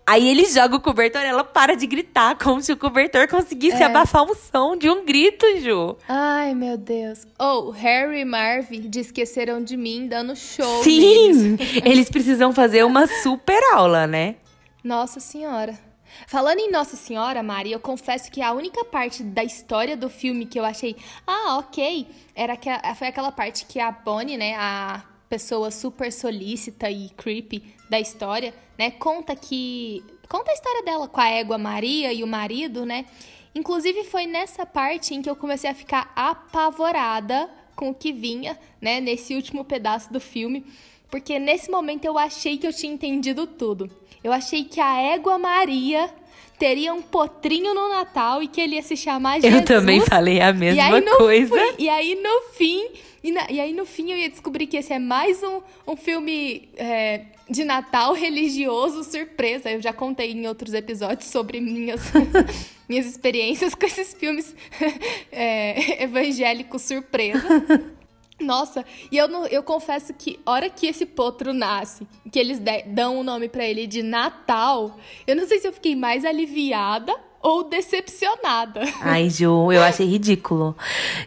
Aí 0.08 0.26
ele 0.26 0.46
joga 0.46 0.74
o 0.74 0.80
cobertor, 0.80 1.20
ela 1.20 1.44
para 1.44 1.76
de 1.76 1.86
gritar, 1.86 2.34
como 2.38 2.62
se 2.62 2.72
o 2.72 2.78
cobertor 2.78 3.28
conseguisse 3.28 3.82
é. 3.82 3.84
abafar 3.84 4.22
o 4.22 4.34
som 4.34 4.74
de 4.74 4.88
um 4.88 5.04
grito, 5.04 5.44
Ju. 5.60 5.98
Ai, 6.08 6.54
meu 6.54 6.78
Deus. 6.78 7.26
Ou 7.38 7.68
oh, 7.68 7.70
Harry 7.72 8.20
e 8.20 8.24
Marvin 8.24 8.88
de 8.88 9.00
Esqueceram 9.00 9.62
de 9.62 9.76
Mim 9.76 10.08
dando 10.08 10.34
show. 10.34 10.82
Sim! 10.82 11.58
eles 11.84 12.08
precisam 12.08 12.54
fazer 12.54 12.86
uma 12.86 13.06
super 13.22 13.60
aula, 13.74 14.06
né? 14.06 14.36
Nossa 14.82 15.20
Senhora. 15.20 15.78
Falando 16.26 16.58
em 16.58 16.70
Nossa 16.70 16.96
Senhora, 16.96 17.42
Mari, 17.42 17.72
eu 17.72 17.80
confesso 17.80 18.30
que 18.30 18.42
a 18.42 18.52
única 18.52 18.84
parte 18.84 19.22
da 19.22 19.44
história 19.44 19.96
do 19.96 20.10
filme 20.10 20.46
que 20.46 20.58
eu 20.58 20.64
achei, 20.64 20.96
ah, 21.26 21.58
ok, 21.58 22.06
era 22.34 22.56
que 22.56 22.68
foi 22.96 23.08
aquela 23.08 23.32
parte 23.32 23.64
que 23.66 23.78
a 23.78 23.90
Bonnie, 23.90 24.36
né, 24.36 24.54
a 24.56 25.04
pessoa 25.28 25.70
super 25.70 26.12
solícita 26.12 26.90
e 26.90 27.10
creepy 27.10 27.74
da 27.88 28.00
história, 28.00 28.54
né? 28.78 28.90
Conta 28.90 29.36
que 29.36 30.04
conta 30.28 30.50
a 30.50 30.54
história 30.54 30.82
dela 30.82 31.08
com 31.08 31.20
a 31.20 31.28
égua 31.28 31.58
Maria 31.58 32.12
e 32.12 32.22
o 32.22 32.26
marido, 32.26 32.84
né? 32.84 33.06
Inclusive 33.54 34.04
foi 34.04 34.26
nessa 34.26 34.64
parte 34.64 35.14
em 35.14 35.22
que 35.22 35.28
eu 35.28 35.36
comecei 35.36 35.68
a 35.68 35.74
ficar 35.74 36.12
apavorada 36.14 37.48
com 37.74 37.90
o 37.90 37.94
que 37.94 38.12
vinha, 38.12 38.58
né, 38.80 39.00
nesse 39.00 39.34
último 39.34 39.64
pedaço 39.64 40.12
do 40.12 40.20
filme, 40.20 40.66
porque 41.10 41.38
nesse 41.38 41.70
momento 41.70 42.04
eu 42.04 42.18
achei 42.18 42.58
que 42.58 42.66
eu 42.66 42.72
tinha 42.72 42.92
entendido 42.92 43.46
tudo. 43.46 43.90
Eu 44.22 44.32
achei 44.32 44.64
que 44.64 44.80
a 44.80 45.00
égua 45.00 45.38
Maria 45.38 46.10
teria 46.58 46.92
um 46.92 47.00
potrinho 47.00 47.72
no 47.72 47.88
Natal 47.88 48.42
e 48.42 48.48
que 48.48 48.60
ele 48.60 48.74
ia 48.74 48.82
se 48.82 48.96
chamar 48.96 49.40
Jesus. 49.40 49.54
Eu 49.54 49.64
também 49.64 50.00
falei 50.00 50.40
a 50.40 50.52
mesma 50.52 50.98
e 50.98 51.02
coisa. 51.16 51.74
e 51.78 51.88
aí 51.88 52.16
no 52.16 52.52
fim, 52.52 52.84
e, 53.22 53.30
na, 53.30 53.46
e, 53.48 53.60
aí 53.60 53.72
no 53.72 53.86
fim 53.86 54.10
eu 54.10 54.18
ia 54.18 54.28
descobrir 54.28 54.66
que 54.66 54.76
esse 54.76 54.92
é 54.92 54.98
mais 54.98 55.42
um, 55.42 55.60
um 55.86 55.96
filme 55.96 56.68
é, 56.76 57.26
de 57.48 57.64
Natal 57.64 58.12
religioso 58.12 59.04
surpresa. 59.04 59.70
Eu 59.70 59.80
já 59.80 59.92
contei 59.92 60.32
em 60.32 60.46
outros 60.48 60.74
episódios 60.74 61.30
sobre 61.30 61.60
minhas, 61.60 62.00
minhas 62.88 63.06
experiências 63.06 63.74
com 63.74 63.86
esses 63.86 64.12
filmes 64.14 64.54
é, 65.30 66.02
evangélicos 66.02 66.82
surpresa. 66.82 67.46
Nossa, 68.40 68.84
e 69.10 69.16
eu, 69.16 69.26
não, 69.26 69.46
eu 69.46 69.62
confesso 69.62 70.14
que 70.14 70.38
hora 70.46 70.70
que 70.70 70.86
esse 70.86 71.04
potro 71.04 71.52
nasce, 71.52 72.06
que 72.30 72.38
eles 72.38 72.60
de, 72.60 72.82
dão 72.82 73.18
o 73.18 73.24
nome 73.24 73.48
para 73.48 73.64
ele 73.64 73.86
de 73.86 74.02
Natal, 74.02 74.96
eu 75.26 75.34
não 75.34 75.46
sei 75.46 75.58
se 75.58 75.66
eu 75.66 75.72
fiquei 75.72 75.96
mais 75.96 76.24
aliviada 76.24 77.27
ou 77.40 77.64
decepcionada. 77.64 78.82
Ai, 79.00 79.30
Ju, 79.30 79.72
eu 79.72 79.82
achei 79.82 80.06
ridículo. 80.06 80.76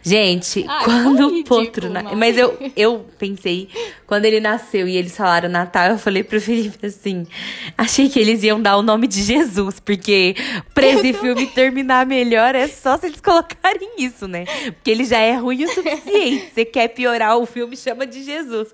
Gente, 0.02 0.64
Ai, 0.68 0.84
quando 0.84 1.26
o 1.26 1.44
Potro. 1.44 1.88
Na... 1.88 2.02
Mas 2.14 2.36
eu, 2.36 2.56
eu 2.76 3.06
pensei, 3.18 3.68
quando 4.06 4.26
ele 4.26 4.40
nasceu 4.40 4.86
e 4.86 4.96
eles 4.96 5.16
falaram 5.16 5.48
Natal, 5.48 5.90
eu 5.90 5.98
falei 5.98 6.22
pro 6.22 6.40
Felipe 6.40 6.86
assim: 6.86 7.26
achei 7.76 8.08
que 8.08 8.18
eles 8.18 8.42
iam 8.42 8.60
dar 8.60 8.76
o 8.76 8.82
nome 8.82 9.06
de 9.06 9.22
Jesus, 9.22 9.80
porque 9.80 10.36
pra 10.74 10.86
esse 10.86 11.12
filme 11.14 11.46
terminar 11.46 12.04
melhor 12.04 12.54
é 12.54 12.68
só 12.68 12.98
se 12.98 13.06
eles 13.06 13.20
colocarem 13.20 13.92
isso, 13.98 14.28
né? 14.28 14.44
Porque 14.44 14.90
ele 14.90 15.04
já 15.04 15.18
é 15.18 15.34
ruim 15.34 15.64
o 15.64 15.68
suficiente. 15.68 16.50
Você 16.52 16.64
quer 16.64 16.88
piorar 16.88 17.38
o 17.38 17.46
filme, 17.46 17.76
chama 17.76 18.06
de 18.06 18.22
Jesus. 18.22 18.68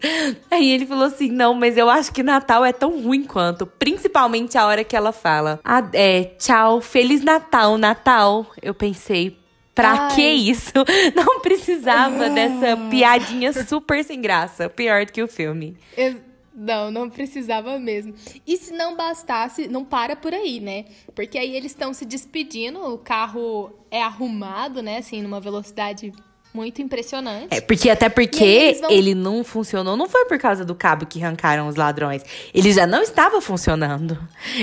Aí 0.50 0.70
ele 0.70 0.86
falou 0.86 1.04
assim: 1.04 1.30
não, 1.30 1.54
mas 1.54 1.76
eu 1.76 1.88
acho 1.88 2.12
que 2.12 2.22
Natal 2.22 2.64
é 2.64 2.72
tão 2.72 3.00
ruim 3.00 3.22
quanto. 3.22 3.64
Principalmente 3.64 4.58
a 4.58 4.66
hora 4.66 4.82
que 4.82 4.96
ela 4.96 5.12
fala: 5.12 5.60
ah, 5.64 5.88
é, 5.92 6.24
tchau, 6.38 6.80
Feliz 6.80 7.22
Natal, 7.28 7.76
Natal, 7.76 8.46
eu 8.62 8.72
pensei, 8.72 9.38
pra 9.74 9.90
Ai. 9.90 10.14
que 10.14 10.26
isso? 10.26 10.72
Não 11.14 11.40
precisava 11.40 12.24
ah. 12.24 12.28
dessa 12.30 12.74
piadinha 12.88 13.52
super 13.52 14.02
sem 14.02 14.18
graça. 14.22 14.70
Pior 14.70 15.04
do 15.04 15.12
que 15.12 15.22
o 15.22 15.28
filme. 15.28 15.76
Não, 16.54 16.90
não 16.90 17.08
precisava 17.10 17.78
mesmo. 17.78 18.14
E 18.44 18.56
se 18.56 18.72
não 18.72 18.96
bastasse, 18.96 19.68
não 19.68 19.84
para 19.84 20.16
por 20.16 20.34
aí, 20.34 20.58
né? 20.58 20.86
Porque 21.14 21.38
aí 21.38 21.54
eles 21.54 21.70
estão 21.70 21.94
se 21.94 22.04
despedindo, 22.04 22.80
o 22.80 22.98
carro 22.98 23.72
é 23.92 24.02
arrumado, 24.02 24.82
né? 24.82 24.98
Assim, 24.98 25.22
numa 25.22 25.38
velocidade 25.38 26.12
muito 26.58 26.82
impressionante. 26.82 27.46
É, 27.50 27.60
porque 27.60 27.88
até 27.88 28.08
porque 28.08 28.76
vão... 28.80 28.90
ele 28.90 29.14
não 29.14 29.44
funcionou, 29.44 29.96
não 29.96 30.08
foi 30.08 30.24
por 30.24 30.38
causa 30.38 30.64
do 30.64 30.74
cabo 30.74 31.06
que 31.06 31.22
arrancaram 31.22 31.68
os 31.68 31.76
ladrões. 31.76 32.22
Ele 32.52 32.72
já 32.72 32.84
não 32.84 33.00
estava 33.00 33.40
funcionando. 33.40 34.18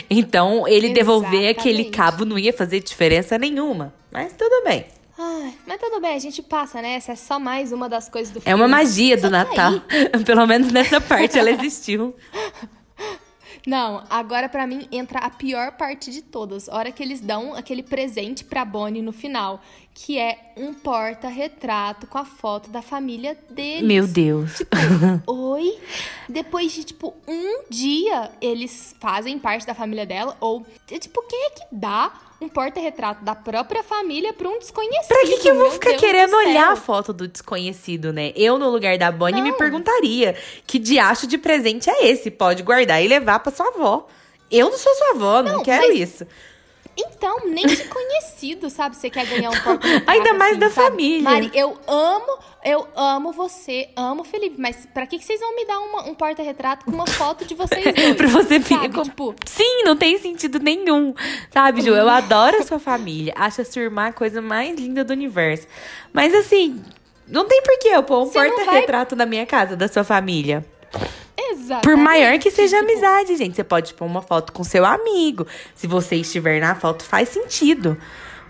Então, 0.10 0.68
ele 0.68 0.88
Exatamente. 0.88 0.94
devolver 0.94 1.50
aquele 1.50 1.86
cabo 1.86 2.25
não 2.25 2.38
ia 2.38 2.52
fazer 2.52 2.82
diferença 2.82 3.38
nenhuma. 3.38 3.94
Mas 4.12 4.34
tudo 4.34 4.64
bem. 4.66 4.86
Ai, 5.18 5.54
mas 5.66 5.80
tudo 5.80 6.02
bem, 6.02 6.14
a 6.14 6.20
gente 6.20 6.42
passa, 6.42 6.82
né? 6.82 6.96
Essa 6.96 7.14
é 7.14 7.16
só 7.16 7.40
mais 7.40 7.72
uma 7.72 7.88
das 7.88 8.10
coisas 8.10 8.34
do 8.34 8.42
filme. 8.42 8.52
É 8.52 8.56
uma 8.56 8.68
magia 8.68 9.16
do 9.16 9.30
Natal. 9.30 9.72
Pelo 10.25 10.46
menos 10.46 10.74
nessa 10.74 11.00
parte 11.00 11.40
ela 11.40 11.50
existiu. 11.50 12.14
Não, 13.65 14.03
agora 14.10 14.48
para 14.48 14.67
mim 14.67 14.88
entra 14.91 15.19
a 15.19 15.29
pior 15.29 15.72
parte 15.72 16.12
de 16.12 16.22
todas. 16.22 16.69
A 16.69 16.75
hora 16.75 16.91
que 16.91 17.01
eles 17.01 17.19
dão 17.19 17.55
aquele 17.55 17.81
presente 17.81 18.43
pra 18.43 18.63
Bonnie 18.63 19.01
no 19.01 19.12
final, 19.12 19.62
que 19.93 20.19
é 20.19 20.53
um 20.55 20.74
porta-retrato 20.74 22.05
com 22.05 22.17
a 22.17 22.25
foto 22.25 22.69
da 22.69 22.81
família 22.81 23.38
deles. 23.50 23.81
Meu 23.81 24.07
Deus. 24.07 24.57
Tipo, 24.57 24.75
oi? 25.31 25.79
Depois 26.29 26.74
de, 26.74 26.84
tipo, 26.84 27.13
um 27.27 27.63
dia 27.69 28.31
eles 28.41 28.95
fazem 29.00 29.39
parte 29.39 29.65
da 29.65 29.74
família 29.74 30.05
dela, 30.05 30.38
ou, 30.39 30.65
tipo, 30.86 31.22
quem 31.27 31.45
é 31.45 31.50
que 31.50 31.65
dá 31.72 32.12
um 32.39 32.50
porta-retrato 32.50 33.24
da 33.24 33.34
própria 33.34 33.82
família 33.84 34.34
pra 34.34 34.50
um 34.50 34.60
desconhecido. 34.60 35.08
Pra 35.08 35.22
que, 35.22 35.38
que 35.38 35.48
eu 35.50 35.56
vou 35.56 35.72
ficar 35.72 35.92
Deus 35.92 36.01
querendo 36.01 36.36
olhar 36.36 36.74
a 36.74 36.75
foto 36.75 37.13
do 37.13 37.27
desconhecido, 37.27 38.12
né? 38.12 38.34
Eu, 38.36 38.58
no 38.60 38.70
lugar 38.70 38.98
da 38.98 39.12
Bonnie, 39.12 39.42
Não. 39.42 39.48
me 39.50 39.54
perguntaria: 39.54 40.36
que 40.68 40.77
diacho 40.77 41.27
de 41.27 41.38
presente 41.38 41.89
é 41.89 42.08
esse? 42.08 42.30
Pode 42.30 42.62
guardar 42.63 43.04
e 43.04 43.08
levar 43.08 43.39
pra 43.39 43.51
sua 43.51 43.68
avó. 43.68 44.08
Eu 44.51 44.70
não 44.70 44.77
sou 44.77 44.94
sua 44.96 45.12
avó, 45.12 45.42
não, 45.42 45.58
não 45.58 45.63
quero 45.63 45.88
mas... 45.88 46.00
isso. 46.00 46.27
Então, 46.98 47.39
nem 47.46 47.65
de 47.65 47.84
conhecido, 47.86 48.70
sabe? 48.70 48.96
Você 48.96 49.10
quer 49.10 49.25
ganhar 49.25 49.50
um 49.50 49.60
porta 49.60 49.86
Ainda 50.08 50.34
mais 50.34 50.51
assim, 50.51 50.60
da 50.60 50.70
sabe? 50.70 50.89
família. 50.92 51.24
Mari, 51.24 51.51
eu 51.54 51.77
amo, 51.88 52.39
eu 52.65 52.88
amo 52.95 53.31
você, 53.31 53.89
amo 53.95 54.22
o 54.22 54.25
Felipe, 54.25 54.60
mas 54.60 54.88
pra 54.91 55.05
que, 55.05 55.19
que 55.19 55.24
vocês 55.24 55.39
vão 55.39 55.55
me 55.55 55.65
dar 55.65 55.79
uma, 55.79 56.10
um 56.10 56.15
porta-retrato 56.15 56.84
com 56.84 56.91
uma 56.91 57.05
foto 57.05 57.45
de 57.45 57.53
vocês 57.53 57.84
dois? 57.93 58.15
pra 58.15 58.27
você 58.27 58.60
ficar. 58.60 58.89
Tipo... 59.03 59.36
Sim, 59.45 59.84
não 59.84 59.95
tem 59.95 60.17
sentido 60.17 60.57
nenhum. 60.57 61.13
Sabe, 61.51 61.81
Ju? 61.81 61.91
Eu 61.91 62.10
adoro 62.10 62.57
a 62.57 62.63
sua 62.63 62.79
família. 62.79 63.34
Acho 63.38 63.62
a 63.62 63.65
sua 63.65 63.84
irmã 63.84 64.07
a 64.07 64.12
coisa 64.12 64.41
mais 64.41 64.75
linda 64.79 65.03
do 65.03 65.13
universo. 65.13 65.67
Mas 66.12 66.34
assim, 66.34 66.84
não 67.27 67.45
tem 67.45 67.62
porquê 67.62 67.89
eu 67.89 68.01
pôr 68.01 68.24
um 68.24 68.29
porta-retrato 68.29 69.15
vai... 69.15 69.25
na 69.25 69.29
minha 69.29 69.45
casa 69.45 69.75
da 69.75 69.88
sua 69.88 70.03
família. 70.03 70.65
Exatamente. 71.38 71.84
Por 71.84 71.95
maior 71.95 72.39
que 72.39 72.50
seja 72.50 72.79
tipo... 72.79 72.91
amizade, 72.91 73.36
gente. 73.36 73.55
Você 73.55 73.63
pode 73.63 73.93
pôr 73.93 74.05
uma 74.05 74.24
foto 74.24 74.51
com 74.51 74.63
seu 74.63 74.84
amigo. 74.84 75.45
Se 75.75 75.86
você 75.86 76.15
estiver 76.15 76.60
na 76.60 76.74
foto, 76.74 77.03
faz 77.03 77.29
sentido. 77.29 77.95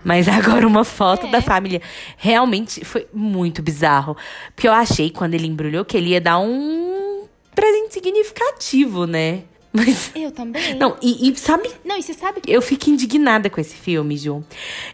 Mas 0.04 0.28
agora 0.28 0.66
uma 0.66 0.84
foto 0.84 1.26
é. 1.26 1.30
da 1.30 1.40
família. 1.40 1.80
Realmente 2.16 2.84
foi 2.84 3.06
muito 3.12 3.62
bizarro. 3.62 4.16
Porque 4.54 4.68
eu 4.68 4.72
achei, 4.72 5.10
quando 5.10 5.34
ele 5.34 5.46
embrulhou, 5.46 5.84
que 5.84 5.96
ele 5.96 6.10
ia 6.10 6.20
dar 6.20 6.38
um 6.38 7.26
presente 7.54 7.94
significativo, 7.94 9.06
né? 9.06 9.42
Mas. 9.72 10.10
Eu 10.16 10.30
também. 10.30 10.74
Não, 10.74 10.96
e, 11.02 11.30
e 11.30 11.36
sabe. 11.36 11.70
Não, 11.84 11.98
e 11.98 12.02
você 12.02 12.14
sabe 12.14 12.40
que. 12.40 12.50
Eu 12.50 12.62
fico 12.62 12.88
indignada 12.90 13.50
com 13.50 13.60
esse 13.60 13.76
filme, 13.76 14.16
Ju. 14.16 14.44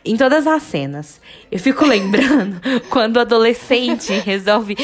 Em 0.05 0.17
todas 0.17 0.47
as 0.47 0.63
cenas. 0.63 1.21
Eu 1.51 1.59
fico 1.59 1.85
lembrando 1.87 2.61
quando 2.91 3.17
o 3.17 3.21
adolescente 3.21 4.13
resolve 4.13 4.77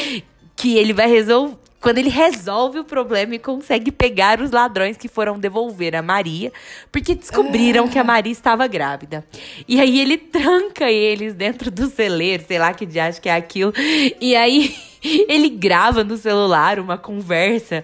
que 0.55 0.77
ele 0.77 0.93
vai 0.93 1.09
resolver 1.09 1.57
quando 1.81 1.97
ele 1.97 2.09
resolve 2.09 2.79
o 2.79 2.83
problema 2.83 3.35
e 3.35 3.39
consegue 3.39 3.91
pegar 3.91 4.41
os 4.41 4.51
ladrões 4.51 4.97
que 4.97 5.07
foram 5.07 5.39
devolver 5.39 5.95
a 5.95 6.01
Maria, 6.01 6.51
porque 6.91 7.15
descobriram 7.15 7.87
que 7.87 7.97
a 7.97 8.03
Maria 8.03 8.31
estava 8.31 8.67
grávida. 8.67 9.25
E 9.67 9.79
aí 9.79 9.99
ele 9.99 10.17
tranca 10.17 10.91
eles 10.91 11.33
dentro 11.33 11.71
do 11.71 11.89
celeiro, 11.89 12.43
sei 12.47 12.59
lá 12.59 12.73
que 12.73 12.85
dia 12.85 13.07
acho 13.07 13.21
que 13.21 13.29
é 13.29 13.35
aquilo. 13.35 13.73
E 14.19 14.35
aí 14.35 14.75
ele 15.01 15.49
grava 15.49 16.03
no 16.03 16.17
celular 16.17 16.79
uma 16.79 16.97
conversa 16.97 17.83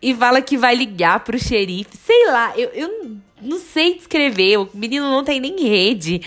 e 0.00 0.14
fala 0.14 0.40
que 0.40 0.56
vai 0.56 0.74
ligar 0.74 1.20
pro 1.20 1.38
xerife. 1.38 1.96
Sei 1.96 2.26
lá, 2.28 2.52
eu, 2.56 2.70
eu 2.70 3.16
não 3.40 3.58
sei 3.58 3.96
descrever. 3.96 4.58
O 4.58 4.68
menino 4.72 5.10
não 5.10 5.24
tem 5.24 5.40
nem 5.40 5.60
rede, 5.68 6.20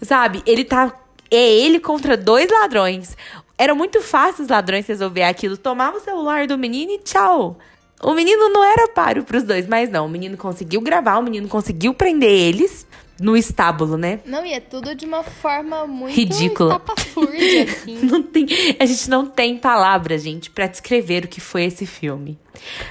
sabe? 0.00 0.42
Ele 0.46 0.64
tá 0.64 0.98
é 1.32 1.50
ele 1.50 1.80
contra 1.80 2.14
dois 2.14 2.50
ladrões. 2.50 3.16
Era 3.62 3.76
muito 3.76 4.00
fácil 4.02 4.42
os 4.42 4.48
ladrões 4.48 4.88
resolver 4.88 5.22
aquilo. 5.22 5.56
Tomava 5.56 5.98
o 5.98 6.00
celular 6.00 6.48
do 6.48 6.58
menino 6.58 6.90
e 6.90 6.98
tchau. 6.98 7.56
O 8.02 8.12
menino 8.12 8.48
não 8.48 8.64
era 8.64 8.88
páreo 8.88 9.22
pros 9.22 9.44
dois, 9.44 9.68
mas 9.68 9.88
não. 9.88 10.06
O 10.06 10.08
menino 10.08 10.36
conseguiu 10.36 10.80
gravar, 10.80 11.18
o 11.18 11.22
menino 11.22 11.46
conseguiu 11.46 11.94
prender 11.94 12.28
eles 12.28 12.84
no 13.20 13.36
estábulo, 13.36 13.96
né? 13.96 14.18
Não, 14.26 14.44
e 14.44 14.52
é 14.52 14.58
tudo 14.58 14.96
de 14.96 15.06
uma 15.06 15.22
forma 15.22 15.86
muito 15.86 16.12
Ridícula. 16.12 16.82
assim. 17.70 17.98
Não 18.02 18.20
tem, 18.20 18.48
a 18.80 18.84
gente 18.84 19.08
não 19.08 19.26
tem 19.26 19.56
palavras, 19.56 20.24
gente, 20.24 20.50
pra 20.50 20.66
descrever 20.66 21.26
o 21.26 21.28
que 21.28 21.40
foi 21.40 21.62
esse 21.62 21.86
filme. 21.86 22.36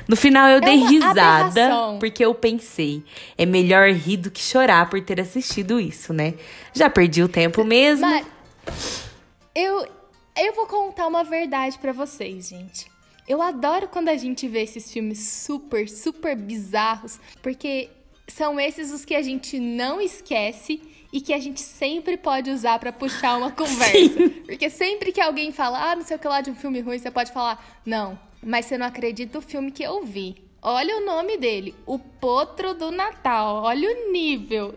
No 0.07 0.15
final 0.15 0.47
eu 0.47 0.61
dei 0.61 0.75
É 0.75 0.77
uma 0.77 0.89
risada 0.89 1.41
aberração. 1.47 1.99
porque 1.99 2.23
eu 2.23 2.33
pensei, 2.33 3.03
é 3.37 3.45
melhor 3.45 3.89
rir 3.89 4.15
do 4.15 4.31
que 4.31 4.41
chorar 4.41 4.89
por 4.89 5.01
ter 5.01 5.19
assistido 5.19 5.81
isso, 5.81 6.13
né? 6.13 6.35
Já 6.73 6.89
perdi 6.89 7.21
o 7.21 7.27
tempo 7.27 7.65
mesmo. 7.65 8.07
Mas 8.07 8.25
eu, 9.53 9.85
eu 10.35 10.53
vou 10.53 10.65
contar 10.65 11.07
uma 11.07 11.23
verdade 11.23 11.77
pra 11.79 11.91
vocês, 11.91 12.49
gente. 12.49 12.89
Eu 13.27 13.41
adoro 13.41 13.87
quando 13.87 14.09
a 14.09 14.17
gente 14.17 14.47
vê 14.47 14.63
esses 14.63 14.91
filmes 14.91 15.19
super, 15.19 15.87
super 15.87 16.35
bizarros, 16.35 17.19
porque 17.41 17.89
são 18.27 18.59
esses 18.59 18.91
os 18.91 19.05
que 19.05 19.15
a 19.15 19.21
gente 19.21 19.59
não 19.59 20.01
esquece 20.01 20.81
e 21.13 21.19
que 21.19 21.33
a 21.33 21.39
gente 21.39 21.59
sempre 21.59 22.17
pode 22.17 22.49
usar 22.49 22.79
pra 22.79 22.91
puxar 22.91 23.37
uma 23.37 23.51
conversa. 23.51 24.29
Porque 24.45 24.69
sempre 24.69 25.11
que 25.11 25.21
alguém 25.21 25.51
fala, 25.51 25.91
ah, 25.91 25.95
não 25.95 26.03
sei 26.03 26.15
o 26.15 26.19
que 26.19 26.27
lá 26.27 26.41
de 26.41 26.49
um 26.49 26.55
filme 26.55 26.79
ruim, 26.79 26.97
você 26.97 27.11
pode 27.11 27.31
falar, 27.31 27.81
não, 27.85 28.17
mas 28.41 28.65
você 28.65 28.77
não 28.77 28.85
acredita 28.85 29.37
no 29.37 29.41
filme 29.41 29.71
que 29.71 29.83
eu 29.83 30.03
vi. 30.03 30.35
Olha 30.61 30.97
o 30.97 31.05
nome 31.05 31.37
dele, 31.37 31.73
O 31.85 31.97
Potro 31.97 32.73
do 32.73 32.91
Natal. 32.91 33.63
Olha 33.63 33.89
o 33.89 34.11
nível. 34.11 34.75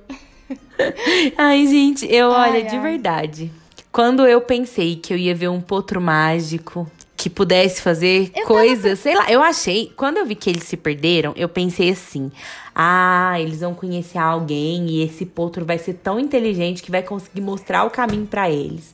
Ai, 1.37 1.67
gente, 1.67 2.07
eu 2.11 2.33
Ai, 2.33 2.51
olha, 2.51 2.63
de 2.65 2.79
verdade. 2.79 3.53
Quando 3.95 4.27
eu 4.27 4.41
pensei 4.41 4.97
que 4.97 5.15
eu 5.15 5.17
ia 5.17 5.33
ver 5.37 5.47
um 5.49 5.61
potro 5.61 6.01
mágico 6.01 6.91
que 7.17 7.31
pudesse 7.31 7.81
fazer 7.81 8.29
Eu 8.35 8.45
coisas, 8.45 8.99
sei 8.99 9.15
lá, 9.15 9.31
eu 9.31 9.41
achei, 9.41 9.93
quando 9.97 10.17
eu 10.17 10.27
vi 10.27 10.35
que 10.35 10.51
eles 10.51 10.65
se 10.65 10.77
perderam, 10.77 11.33
eu 11.37 11.49
pensei 11.49 11.91
assim: 11.91 12.33
"Ah, 12.75 13.37
eles 13.39 13.61
vão 13.61 13.73
conhecer 13.73 14.19
alguém 14.19 14.91
e 14.91 15.03
esse 15.05 15.25
potro 15.25 15.65
vai 15.65 15.79
ser 15.79 15.95
tão 15.95 16.19
inteligente 16.19 16.83
que 16.83 16.91
vai 16.91 17.05
conseguir 17.05 17.41
mostrar 17.41 17.85
o 17.85 17.91
caminho 17.91 18.27
pra 18.27 18.51
eles". 18.51 18.93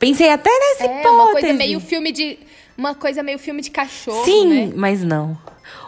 Pensei 0.00 0.28
até 0.30 0.50
nessa 0.50 0.82
É, 0.84 0.98
hipótese. 0.98 1.14
uma 1.14 1.30
coisa 1.30 1.52
meio 1.52 1.78
filme 1.78 2.10
de. 2.10 2.36
Uma 2.76 2.94
coisa 2.96 3.22
meio 3.22 3.38
filme 3.38 3.62
de 3.62 3.70
cachorro, 3.70 4.24
Sim, 4.24 4.66
né? 4.66 4.72
mas 4.74 5.04
não. 5.04 5.38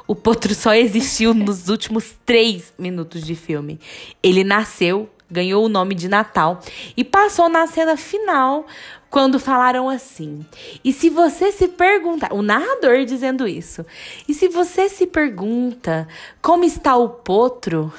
O 0.06 0.14
potro 0.14 0.54
só 0.54 0.72
existiu 0.72 1.34
nos 1.34 1.68
últimos 1.68 2.14
três 2.24 2.72
minutos 2.78 3.24
de 3.24 3.34
filme. 3.34 3.80
Ele 4.22 4.44
nasceu, 4.44 5.08
ganhou 5.32 5.64
o 5.64 5.68
nome 5.68 5.94
de 5.94 6.08
Natal 6.08 6.60
e 6.96 7.02
passou 7.02 7.48
na 7.48 7.66
cena 7.66 7.96
final 7.96 8.66
quando 9.10 9.38
falaram 9.38 9.90
assim. 9.90 10.44
E 10.82 10.92
se 10.92 11.10
você 11.10 11.52
se 11.52 11.68
perguntar, 11.68 12.32
o 12.32 12.40
narrador 12.42 13.04
dizendo 13.04 13.46
isso. 13.46 13.84
E 14.26 14.32
se 14.32 14.48
você 14.48 14.88
se 14.88 15.06
pergunta 15.06 16.08
como 16.40 16.64
está 16.64 16.96
o 16.96 17.08
potro, 17.10 17.92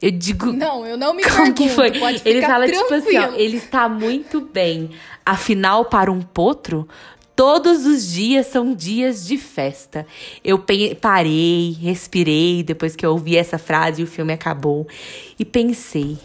eu 0.00 0.10
digo 0.10 0.50
Não, 0.50 0.86
eu 0.86 0.96
não 0.96 1.12
me 1.12 1.22
como 1.22 1.36
pergunto. 1.36 1.62
que 1.62 1.68
foi? 1.68 1.92
Ele 2.24 2.40
fala 2.40 2.66
tipo 2.66 2.94
assim, 2.94 3.18
ó, 3.18 3.20
tranquilo. 3.22 3.34
ele 3.36 3.56
está 3.58 3.88
muito 3.88 4.40
bem. 4.40 4.90
Afinal, 5.26 5.84
para 5.84 6.10
um 6.10 6.22
potro, 6.22 6.88
todos 7.36 7.84
os 7.84 8.10
dias 8.10 8.46
são 8.46 8.74
dias 8.74 9.26
de 9.26 9.36
festa. 9.36 10.06
Eu 10.42 10.64
parei, 11.00 11.76
respirei 11.80 12.62
depois 12.62 12.96
que 12.96 13.04
eu 13.04 13.10
ouvi 13.10 13.36
essa 13.36 13.58
frase 13.58 14.00
e 14.00 14.04
o 14.04 14.06
filme 14.06 14.32
acabou 14.32 14.88
e 15.38 15.44
pensei, 15.44 16.16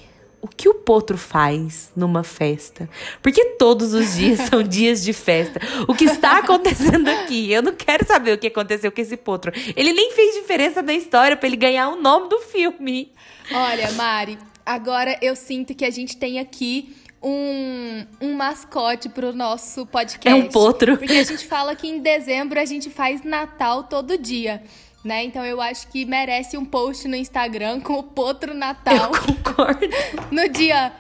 o 0.46 0.48
que 0.48 0.70
o 0.70 0.76
potro 0.76 1.18
faz 1.18 1.92
numa 1.96 2.24
festa? 2.24 2.88
Porque 3.20 3.44
todos 3.58 3.96
os 3.96 4.14
dias 4.14 4.42
são 4.42 4.62
dias 4.64 5.04
de 5.04 5.12
festa. 5.12 5.60
O 5.88 5.96
que 5.96 6.06
está 6.06 6.38
acontecendo 6.38 7.08
aqui? 7.10 7.52
Eu 7.52 7.64
não 7.64 7.74
quero 7.74 8.06
saber 8.06 8.34
o 8.34 8.38
que 8.38 8.46
aconteceu 8.46 8.92
com 8.92 9.02
esse 9.02 9.18
potro. 9.18 9.52
Ele 9.76 9.92
nem 9.92 10.12
fez 10.12 10.36
diferença 10.36 10.84
na 10.84 10.94
história 10.94 11.36
para 11.36 11.48
ele 11.48 11.56
ganhar 11.56 11.90
o 11.90 12.00
nome 12.00 12.30
do 12.30 12.38
filme. 12.42 13.12
Olha, 13.52 13.92
Mari, 13.94 14.38
agora 14.64 15.18
eu 15.20 15.36
sinto 15.36 15.74
que 15.74 15.84
a 15.84 15.90
gente 15.90 16.16
tem 16.16 16.38
aqui 16.38 16.96
um, 17.24 18.06
um 18.22 18.34
mascote 18.34 19.10
pro 19.10 19.34
nosso 19.34 19.84
podcast. 19.88 20.30
É 20.30 20.36
um 20.36 20.48
potro. 20.48 20.96
Porque 20.96 21.12
a 21.12 21.24
gente 21.24 21.48
fala 21.48 21.76
que 21.76 21.88
em 21.88 22.00
dezembro 22.02 22.60
a 22.60 22.66
gente 22.66 22.92
faz 22.92 23.24
Natal 23.24 23.86
todo 23.86 24.16
dia. 24.16 24.62
Né? 25.06 25.24
Então 25.24 25.46
eu 25.46 25.62
acho 25.62 25.88
que 25.90 26.04
merece 26.04 26.58
um 26.58 26.66
post 26.66 27.08
no 27.08 27.16
Instagram 27.16 27.80
com 27.80 27.94
o 27.94 28.02
Potro 28.02 28.56
Natal. 28.56 29.12
Eu 29.14 29.22
concordo. 29.22 29.86
No 30.32 30.50
dia, 30.50 30.92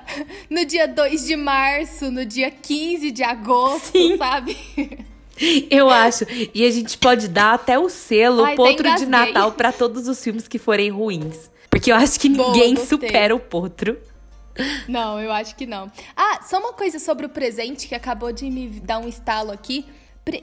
no 0.48 0.64
dia 0.64 0.88
2 0.88 1.26
de 1.26 1.36
março, 1.36 2.12
no 2.12 2.24
dia 2.24 2.52
15 2.52 3.10
de 3.10 3.24
agosto, 3.24 3.92
Sim. 3.98 4.16
sabe? 4.18 4.56
Eu 5.72 5.90
acho. 5.90 6.24
E 6.54 6.64
a 6.64 6.70
gente 6.72 6.98
pode 7.00 7.28
dar 7.28 7.56
até 7.56 7.80
o 7.80 7.90
selo 7.90 8.46
Ai, 8.46 8.56
Potro 8.56 8.96
de. 8.96 9.08
Natal 9.08 9.52
pra 9.54 9.72
todos 9.72 10.08
os 10.08 10.24
filmes 10.24 10.48
que 10.48 10.60
forem 10.60 10.92
ruins. 10.92 11.50
Porque 11.70 11.92
eu 11.92 11.96
acho 11.96 12.20
que 12.20 12.30
Boa, 12.30 12.52
ninguém 12.54 12.76
gostei. 12.76 12.88
supera 12.88 13.36
o 13.36 13.40
Potro. 13.40 13.98
Não, 14.88 15.20
eu 15.20 15.32
acho 15.32 15.56
que 15.56 15.66
não. 15.66 15.92
Ah, 16.16 16.42
só 16.48 16.60
uma 16.60 16.74
coisa 16.74 17.00
sobre 17.00 17.26
o 17.26 17.30
presente 17.30 17.88
que 17.88 17.96
acabou 17.96 18.32
de 18.32 18.50
me 18.50 18.70
dar 18.80 19.00
um 19.00 19.08
estalo 19.08 19.52
aqui. 19.52 19.86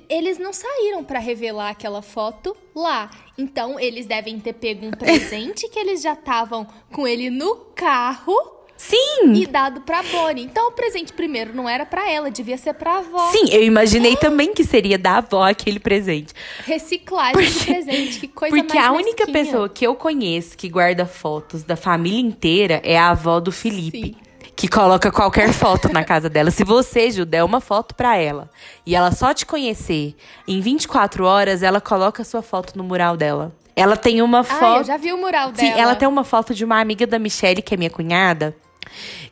Eles 0.09 0.39
não 0.39 0.53
saíram 0.53 1.03
pra 1.03 1.19
revelar 1.19 1.71
aquela 1.71 2.03
foto 2.03 2.57
lá. 2.75 3.11
Então, 3.37 3.81
eles 3.81 4.07
devem 4.07 4.39
ter 4.39 4.53
pego 4.53 4.87
um 4.87 4.93
presente 4.93 5.69
que 5.69 5.79
eles 5.79 6.03
já 6.03 6.13
estavam 6.13 6.67
com 6.93 7.07
ele 7.07 7.31
no 7.31 7.57
carro 7.75 8.35
Sim! 8.77 9.33
e 9.35 9.47
dado 9.47 9.81
pra 9.81 10.03
Bonnie. 10.05 10.45
Então, 10.45 10.69
o 10.69 10.73
presente 10.73 11.13
primeiro 11.13 11.53
não 11.55 11.69
era 11.69 11.85
pra 11.85 12.09
ela, 12.09 12.31
devia 12.31 12.57
ser 12.57 12.75
pra 12.75 12.99
avó. 12.99 13.31
Sim, 13.33 13.51
eu 13.51 13.65
imaginei 13.65 14.17
também 14.17 14.55
que 14.55 14.65
seria 14.65 14.97
da 14.97 15.19
avó 15.19 15.43
aquele 15.43 15.81
presente. 15.81 16.33
Reciclagem 16.65 17.43
de 17.51 17.65
presente, 17.65 18.21
que 18.21 18.29
coisa 18.29 18.57
Porque 18.57 18.79
mais 18.79 18.89
a 18.89 18.93
única 18.93 19.27
mesquinha. 19.27 19.45
pessoa 19.45 19.69
que 19.69 19.85
eu 19.85 19.95
conheço 19.97 20.57
que 20.57 20.69
guarda 20.69 21.07
fotos 21.07 21.65
da 21.65 21.75
família 21.77 22.21
inteira 22.21 22.81
é 22.85 22.97
a 22.97 23.11
avó 23.11 23.41
do 23.41 23.51
Felipe. 23.51 24.15
Sim. 24.15 24.32
Que 24.55 24.69
coloca 24.69 25.11
qualquer 25.11 25.53
foto 25.53 25.93
na 25.93 26.05
casa 26.05 26.29
dela. 26.29 26.51
Se 26.51 26.63
você, 26.63 27.11
Ju, 27.11 27.25
der 27.25 27.43
uma 27.43 27.61
foto 27.61 27.95
pra 27.95 28.17
ela 28.17 28.49
e 28.87 28.95
ela 28.95 29.11
só 29.11 29.33
te 29.35 29.45
conhecer, 29.47 30.15
em 30.47 30.61
24 30.61 31.25
horas 31.25 31.63
ela 31.63 31.81
coloca 31.81 32.23
a 32.23 32.25
sua 32.25 32.43
foto 32.43 32.77
no 32.77 32.85
mural 32.85 33.17
dela. 33.17 33.53
Ela 33.75 33.97
tem 33.97 34.21
uma 34.21 34.41
Ah, 34.41 34.45
foto. 34.45 34.79
eu 34.81 34.85
já 34.85 34.97
vi 34.99 35.13
o 35.13 35.17
mural 35.17 35.49
Sim, 35.55 35.69
dela. 35.71 35.81
ela 35.81 35.95
tem 35.97 36.07
uma 36.07 36.23
foto 36.25 36.55
de 36.55 36.65
uma 36.65 36.79
amiga 36.79 37.07
da 37.07 37.19
Michelle, 37.19 37.63
que 37.63 37.75
é 37.75 37.77
minha 37.77 37.91
cunhada. 37.91 38.55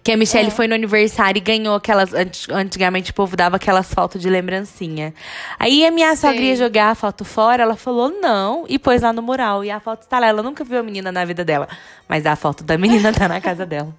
Que 0.02 0.12
a 0.12 0.16
Michelle 0.16 0.48
É. 0.48 0.50
foi 0.50 0.66
no 0.66 0.74
aniversário 0.74 1.36
e 1.36 1.40
ganhou 1.42 1.74
aquelas. 1.74 2.14
anti- 2.14 2.50
Antigamente 2.50 3.10
o 3.10 3.14
povo 3.14 3.36
dava 3.36 3.56
aquelas 3.56 3.92
fotos 3.92 4.20
de 4.22 4.30
lembrancinha. 4.30 5.12
Aí 5.58 5.84
a 5.84 5.90
minha 5.90 6.16
Sei. 6.16 6.30
sogra 6.30 6.42
ia 6.44 6.56
jogar 6.56 6.90
a 6.90 6.94
foto 6.94 7.22
fora, 7.26 7.62
ela 7.62 7.76
falou 7.76 8.08
não 8.08 8.64
e 8.66 8.78
pôs 8.78 9.02
lá 9.02 9.12
no 9.12 9.20
mural. 9.20 9.62
E 9.62 9.70
a 9.70 9.78
foto 9.78 10.02
está 10.02 10.18
lá. 10.18 10.28
Ela 10.28 10.42
nunca 10.42 10.64
viu 10.64 10.78
a 10.78 10.82
menina 10.82 11.12
na 11.12 11.22
vida 11.26 11.44
dela. 11.44 11.68
Mas 12.08 12.24
a 12.24 12.34
foto 12.34 12.64
da 12.64 12.78
menina 12.78 13.12
tá 13.12 13.28
na 13.28 13.40
casa 13.42 13.66
dela. 13.66 13.94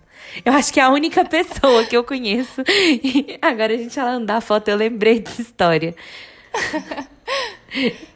Eu 0.46 0.54
acho 0.54 0.72
que 0.72 0.80
é 0.80 0.84
a 0.84 0.90
única 0.90 1.24
pessoa 1.30 1.86
que 1.86 1.96
eu 1.96 2.04
conheço. 2.04 2.62
E 2.68 3.38
agora 3.42 3.74
a 3.74 3.78
gente 3.78 3.94
falando 3.94 4.26
da 4.26 4.42
foto, 4.42 4.68
eu 4.68 4.78
lembrei 4.78 5.20
dessa 5.20 5.42
história. 5.42 5.96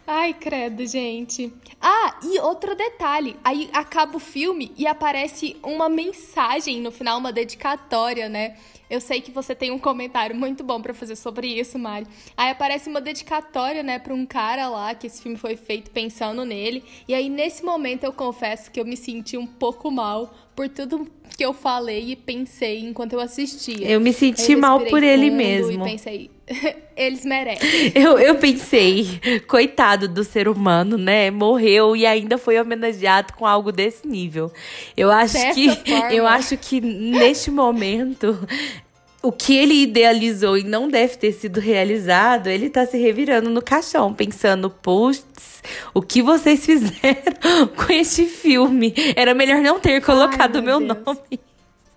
Ai, 0.07 0.33
credo, 0.33 0.85
gente. 0.85 1.51
Ah, 1.81 2.19
e 2.23 2.39
outro 2.39 2.75
detalhe. 2.75 3.35
Aí 3.43 3.69
acaba 3.73 4.17
o 4.17 4.19
filme 4.19 4.71
e 4.77 4.85
aparece 4.85 5.55
uma 5.63 5.89
mensagem 5.89 6.81
no 6.81 6.91
final, 6.91 7.17
uma 7.17 7.31
dedicatória, 7.31 8.29
né? 8.29 8.55
Eu 8.89 9.01
sei 9.01 9.21
que 9.21 9.31
você 9.31 9.55
tem 9.55 9.71
um 9.71 9.79
comentário 9.79 10.35
muito 10.35 10.63
bom 10.63 10.81
pra 10.81 10.93
fazer 10.93 11.15
sobre 11.15 11.47
isso, 11.47 11.77
Mari. 11.79 12.05
Aí 12.37 12.51
aparece 12.51 12.89
uma 12.89 13.01
dedicatória, 13.01 13.81
né, 13.83 13.99
pra 13.99 14.13
um 14.13 14.25
cara 14.25 14.67
lá 14.69 14.93
que 14.93 15.07
esse 15.07 15.21
filme 15.21 15.37
foi 15.37 15.55
feito 15.55 15.91
pensando 15.91 16.45
nele. 16.45 16.83
E 17.07 17.13
aí 17.13 17.29
nesse 17.29 17.63
momento 17.63 18.03
eu 18.03 18.13
confesso 18.13 18.69
que 18.71 18.79
eu 18.79 18.85
me 18.85 18.95
senti 18.95 19.37
um 19.37 19.47
pouco 19.47 19.89
mal 19.89 20.33
por 20.55 20.69
tudo 20.69 21.07
que 21.35 21.43
eu 21.43 21.53
falei 21.53 22.11
e 22.11 22.15
pensei 22.15 22.79
enquanto 22.79 23.13
eu 23.13 23.19
assistia. 23.19 23.87
Eu 23.89 23.99
me 23.99 24.13
senti 24.13 24.53
Eu 24.53 24.59
mal 24.59 24.79
por 24.79 25.03
ele 25.03 25.29
mesmo. 25.29 25.85
E 25.85 25.89
pensei, 25.91 26.31
eles 26.95 27.25
merecem. 27.25 27.91
Eu, 27.93 28.17
eu 28.17 28.35
pensei, 28.35 29.19
coitado 29.47 30.07
do 30.07 30.23
ser 30.23 30.47
humano, 30.47 30.97
né? 30.97 31.29
Morreu 31.31 31.95
e 31.95 32.05
ainda 32.05 32.37
foi 32.37 32.59
homenageado 32.59 33.33
com 33.33 33.45
algo 33.45 33.71
desse 33.71 34.07
nível. 34.07 34.51
Eu 34.95 35.11
acho 35.11 35.33
Dessa 35.33 35.53
que 35.53 35.69
forma. 35.69 36.13
eu 36.13 36.25
acho 36.25 36.57
que 36.57 36.79
neste 36.81 37.51
momento 37.51 38.37
o 39.21 39.31
que 39.31 39.55
ele 39.55 39.81
idealizou 39.81 40.57
e 40.57 40.63
não 40.63 40.87
deve 40.87 41.17
ter 41.17 41.31
sido 41.31 41.59
realizado, 41.59 42.47
ele 42.47 42.69
tá 42.69 42.85
se 42.85 42.97
revirando 42.97 43.49
no 43.49 43.61
caixão, 43.61 44.13
pensando, 44.13 44.69
putz, 44.69 45.63
o 45.93 46.01
que 46.01 46.21
vocês 46.21 46.63
fizeram 46.65 47.67
com 47.75 47.91
este 47.91 48.25
filme? 48.25 48.93
Era 49.15 49.33
melhor 49.33 49.61
não 49.61 49.79
ter 49.79 50.01
colocado 50.01 50.57
o 50.57 50.63
meu 50.63 50.79
meu 50.79 50.95
nome. 50.95 51.39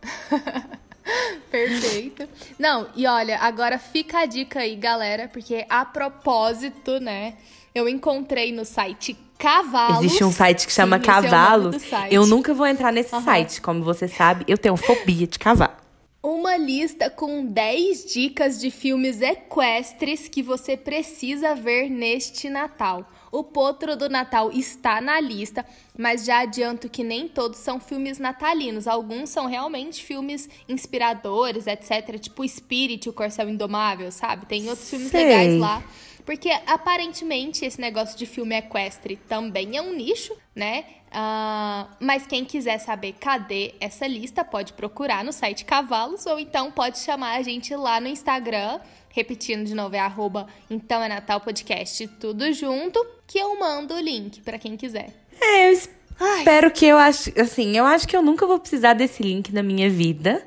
Perfeito. 1.51 2.29
Não, 2.59 2.89
e 2.95 3.07
olha, 3.07 3.39
agora 3.39 3.79
fica 3.79 4.21
a 4.21 4.27
dica 4.27 4.61
aí, 4.61 4.77
galera, 4.77 5.29
porque 5.29 5.65
a 5.69 5.85
propósito, 5.85 7.01
né, 7.01 7.35
eu 7.75 7.89
encontrei 7.89 8.53
no 8.53 8.65
site 8.65 9.17
Cavalos. 9.39 10.05
Existe 10.05 10.25
um 10.25 10.33
site 10.33 10.67
que 10.67 10.73
chama 10.73 10.97
Sim, 10.97 11.03
é 11.03 11.07
Cavalos. 11.07 11.83
site. 11.83 12.13
eu 12.13 12.27
nunca 12.27 12.53
vou 12.53 12.67
entrar 12.67 12.93
nesse 12.93 13.15
Aham. 13.15 13.25
site, 13.25 13.61
como 13.61 13.85
você 13.85 14.09
sabe, 14.09 14.45
eu 14.49 14.59
tenho 14.59 14.77
fobia 14.77 15.27
de 15.27 15.39
cavalo. 15.39 15.73
Uma 16.21 16.57
lista 16.57 17.09
com 17.09 17.47
10 17.47 18.13
dicas 18.13 18.61
de 18.61 18.71
filmes 18.73 19.23
equestres 19.23 20.29
que 20.29 20.43
você 20.43 20.77
precisa 20.77 21.55
ver 21.55 21.89
neste 21.89 22.51
Natal. 22.51 23.09
O 23.31 23.45
Potro 23.45 23.97
do 23.97 24.09
Natal 24.09 24.51
está 24.51 25.01
na 25.01 25.21
lista, 25.21 25.65
mas 25.97 26.25
já 26.25 26.41
adianto 26.41 26.89
que 26.89 27.05
nem 27.05 27.29
todos 27.29 27.59
são 27.59 27.79
filmes 27.79 28.19
natalinos. 28.19 28.87
Alguns 28.87 29.31
são 29.31 29.47
realmente 29.47 30.03
filmes 30.03 30.49
inspiradores, 30.69 31.67
etc. 31.67 32.19
Tipo 32.19 32.47
Spirit, 32.49 33.09
o 33.09 33.13
Corcel 33.13 33.49
Indomável, 33.49 34.11
sabe? 34.11 34.47
Tem 34.47 34.69
outros 34.69 34.89
filmes 34.89 35.11
Sei. 35.11 35.25
legais 35.25 35.61
lá. 35.61 35.83
Porque 36.25 36.51
aparentemente 36.67 37.65
esse 37.65 37.81
negócio 37.81 38.17
de 38.19 38.27
filme 38.27 38.55
equestre 38.55 39.17
também 39.29 39.79
é 39.79 39.83
um 39.83 39.95
nicho, 39.95 40.37
né? 40.55 40.85
Uh, 41.09 41.89
mas 42.01 42.27
quem 42.27 42.45
quiser 42.45 42.77
saber 42.77 43.15
cadê 43.15 43.75
essa 43.81 44.07
lista, 44.07 44.45
pode 44.45 44.75
procurar 44.75 45.25
no 45.25 45.33
site 45.33 45.65
Cavalos 45.65 46.27
ou 46.27 46.39
então 46.39 46.71
pode 46.71 46.99
chamar 46.99 47.39
a 47.39 47.43
gente 47.43 47.75
lá 47.75 47.99
no 47.99 48.09
Instagram. 48.09 48.79
Repetindo 49.09 49.65
de 49.65 49.75
novo, 49.75 49.97
é 49.97 50.01
arroba 50.01 50.47
Então 50.69 51.03
é 51.03 51.09
Natal 51.09 51.41
Podcast, 51.41 52.07
tudo 52.21 52.53
junto, 52.53 53.05
que 53.29 53.39
eu 53.39 53.61
mando 53.61 53.95
o 53.95 54.01
link 54.01 54.41
para 54.41 54.59
quem 54.59 54.77
quiser. 54.77 55.11
É, 55.39 55.69
eu 55.69 55.73
espero 55.73 56.71
que 56.71 56.87
eu 56.87 56.97
acho, 56.97 57.31
assim, 57.39 57.77
eu 57.77 57.85
acho 57.85 58.09
que 58.09 58.17
eu 58.17 58.23
nunca 58.23 58.47
vou 58.47 58.59
precisar 58.59 58.95
desse 58.95 59.23
link 59.23 59.53
na 59.53 59.63
minha 59.63 59.89
vida. 59.89 60.43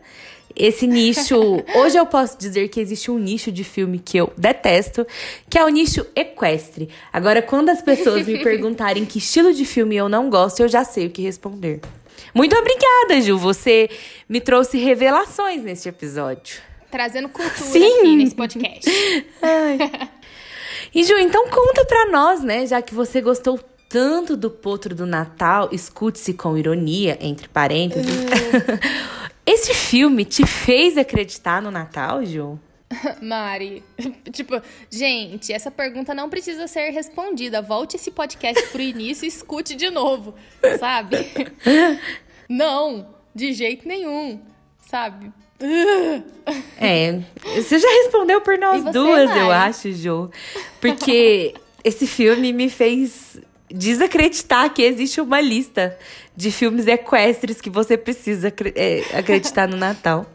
Esse 0.53 0.85
nicho. 0.85 1.63
Hoje 1.77 1.97
eu 1.97 2.05
posso 2.07 2.37
dizer 2.37 2.67
que 2.67 2.79
existe 2.79 3.09
um 3.09 3.19
nicho 3.19 3.51
de 3.51 3.63
filme 3.63 3.99
que 3.99 4.17
eu 4.17 4.33
detesto, 4.35 5.05
que 5.49 5.57
é 5.57 5.63
o 5.63 5.69
nicho 5.69 6.05
equestre. 6.15 6.89
Agora, 7.13 7.41
quando 7.41 7.69
as 7.69 7.81
pessoas 7.81 8.27
me 8.27 8.39
perguntarem 8.43 9.05
que 9.05 9.19
estilo 9.19 9.53
de 9.53 9.63
filme 9.63 9.95
eu 9.95 10.09
não 10.09 10.29
gosto, 10.29 10.59
eu 10.59 10.67
já 10.67 10.83
sei 10.83 11.05
o 11.05 11.11
que 11.11 11.21
responder. 11.21 11.79
Muito 12.33 12.55
obrigada, 12.57 13.21
Ju. 13.21 13.37
Você 13.37 13.89
me 14.27 14.41
trouxe 14.41 14.77
revelações 14.77 15.61
neste 15.61 15.87
episódio. 15.87 16.59
Trazendo 16.89 17.29
cultura 17.29 17.55
Sim. 17.55 17.99
aqui 17.99 18.15
nesse 18.17 18.35
podcast. 18.35 18.89
Ai. 19.41 20.09
E 20.93 21.03
Ju, 21.03 21.17
então 21.17 21.47
conta 21.49 21.85
pra 21.85 22.07
nós, 22.11 22.43
né? 22.43 22.65
Já 22.65 22.81
que 22.81 22.93
você 22.93 23.21
gostou 23.21 23.59
tanto 23.87 24.35
do 24.35 24.49
potro 24.49 24.93
do 24.93 25.05
Natal, 25.05 25.69
escute-se 25.71 26.33
com 26.33 26.57
ironia, 26.57 27.17
entre 27.21 27.47
parênteses. 27.47 28.13
Uh. 28.13 29.31
Esse 29.45 29.73
filme 29.73 30.23
te 30.23 30.45
fez 30.45 30.97
acreditar 30.97 31.61
no 31.61 31.71
Natal, 31.71 32.23
Ju? 32.25 32.59
Mari, 33.21 33.83
tipo, 34.31 34.61
gente, 34.89 35.51
essa 35.51 35.71
pergunta 35.71 36.13
não 36.13 36.29
precisa 36.29 36.67
ser 36.67 36.89
respondida. 36.89 37.61
Volte 37.61 37.95
esse 37.95 38.11
podcast 38.11 38.61
pro 38.67 38.81
início 38.81 39.25
e 39.25 39.29
escute 39.29 39.75
de 39.75 39.89
novo, 39.89 40.35
sabe? 40.79 41.17
Não, 42.49 43.15
de 43.33 43.53
jeito 43.53 43.87
nenhum, 43.87 44.41
sabe? 44.79 45.31
É, 46.77 47.19
você 47.55 47.77
já 47.77 47.87
respondeu 47.87 48.41
por 48.41 48.57
nós 48.57 48.83
duas, 48.91 49.29
eu 49.35 49.51
acho, 49.51 49.91
Ju. 49.93 50.29
Porque 50.81 51.53
esse 51.83 52.07
filme 52.07 52.51
me 52.51 52.67
fez 52.67 53.37
desacreditar 53.73 54.73
que 54.73 54.81
existe 54.81 55.21
uma 55.21 55.41
lista 55.41 55.97
de 56.35 56.51
filmes 56.51 56.87
equestres 56.87 57.59
que 57.59 57.69
você 57.69 57.97
precisa 57.97 58.53
é, 58.75 59.03
acreditar 59.13 59.67
no 59.67 59.77
Natal. 59.77 60.25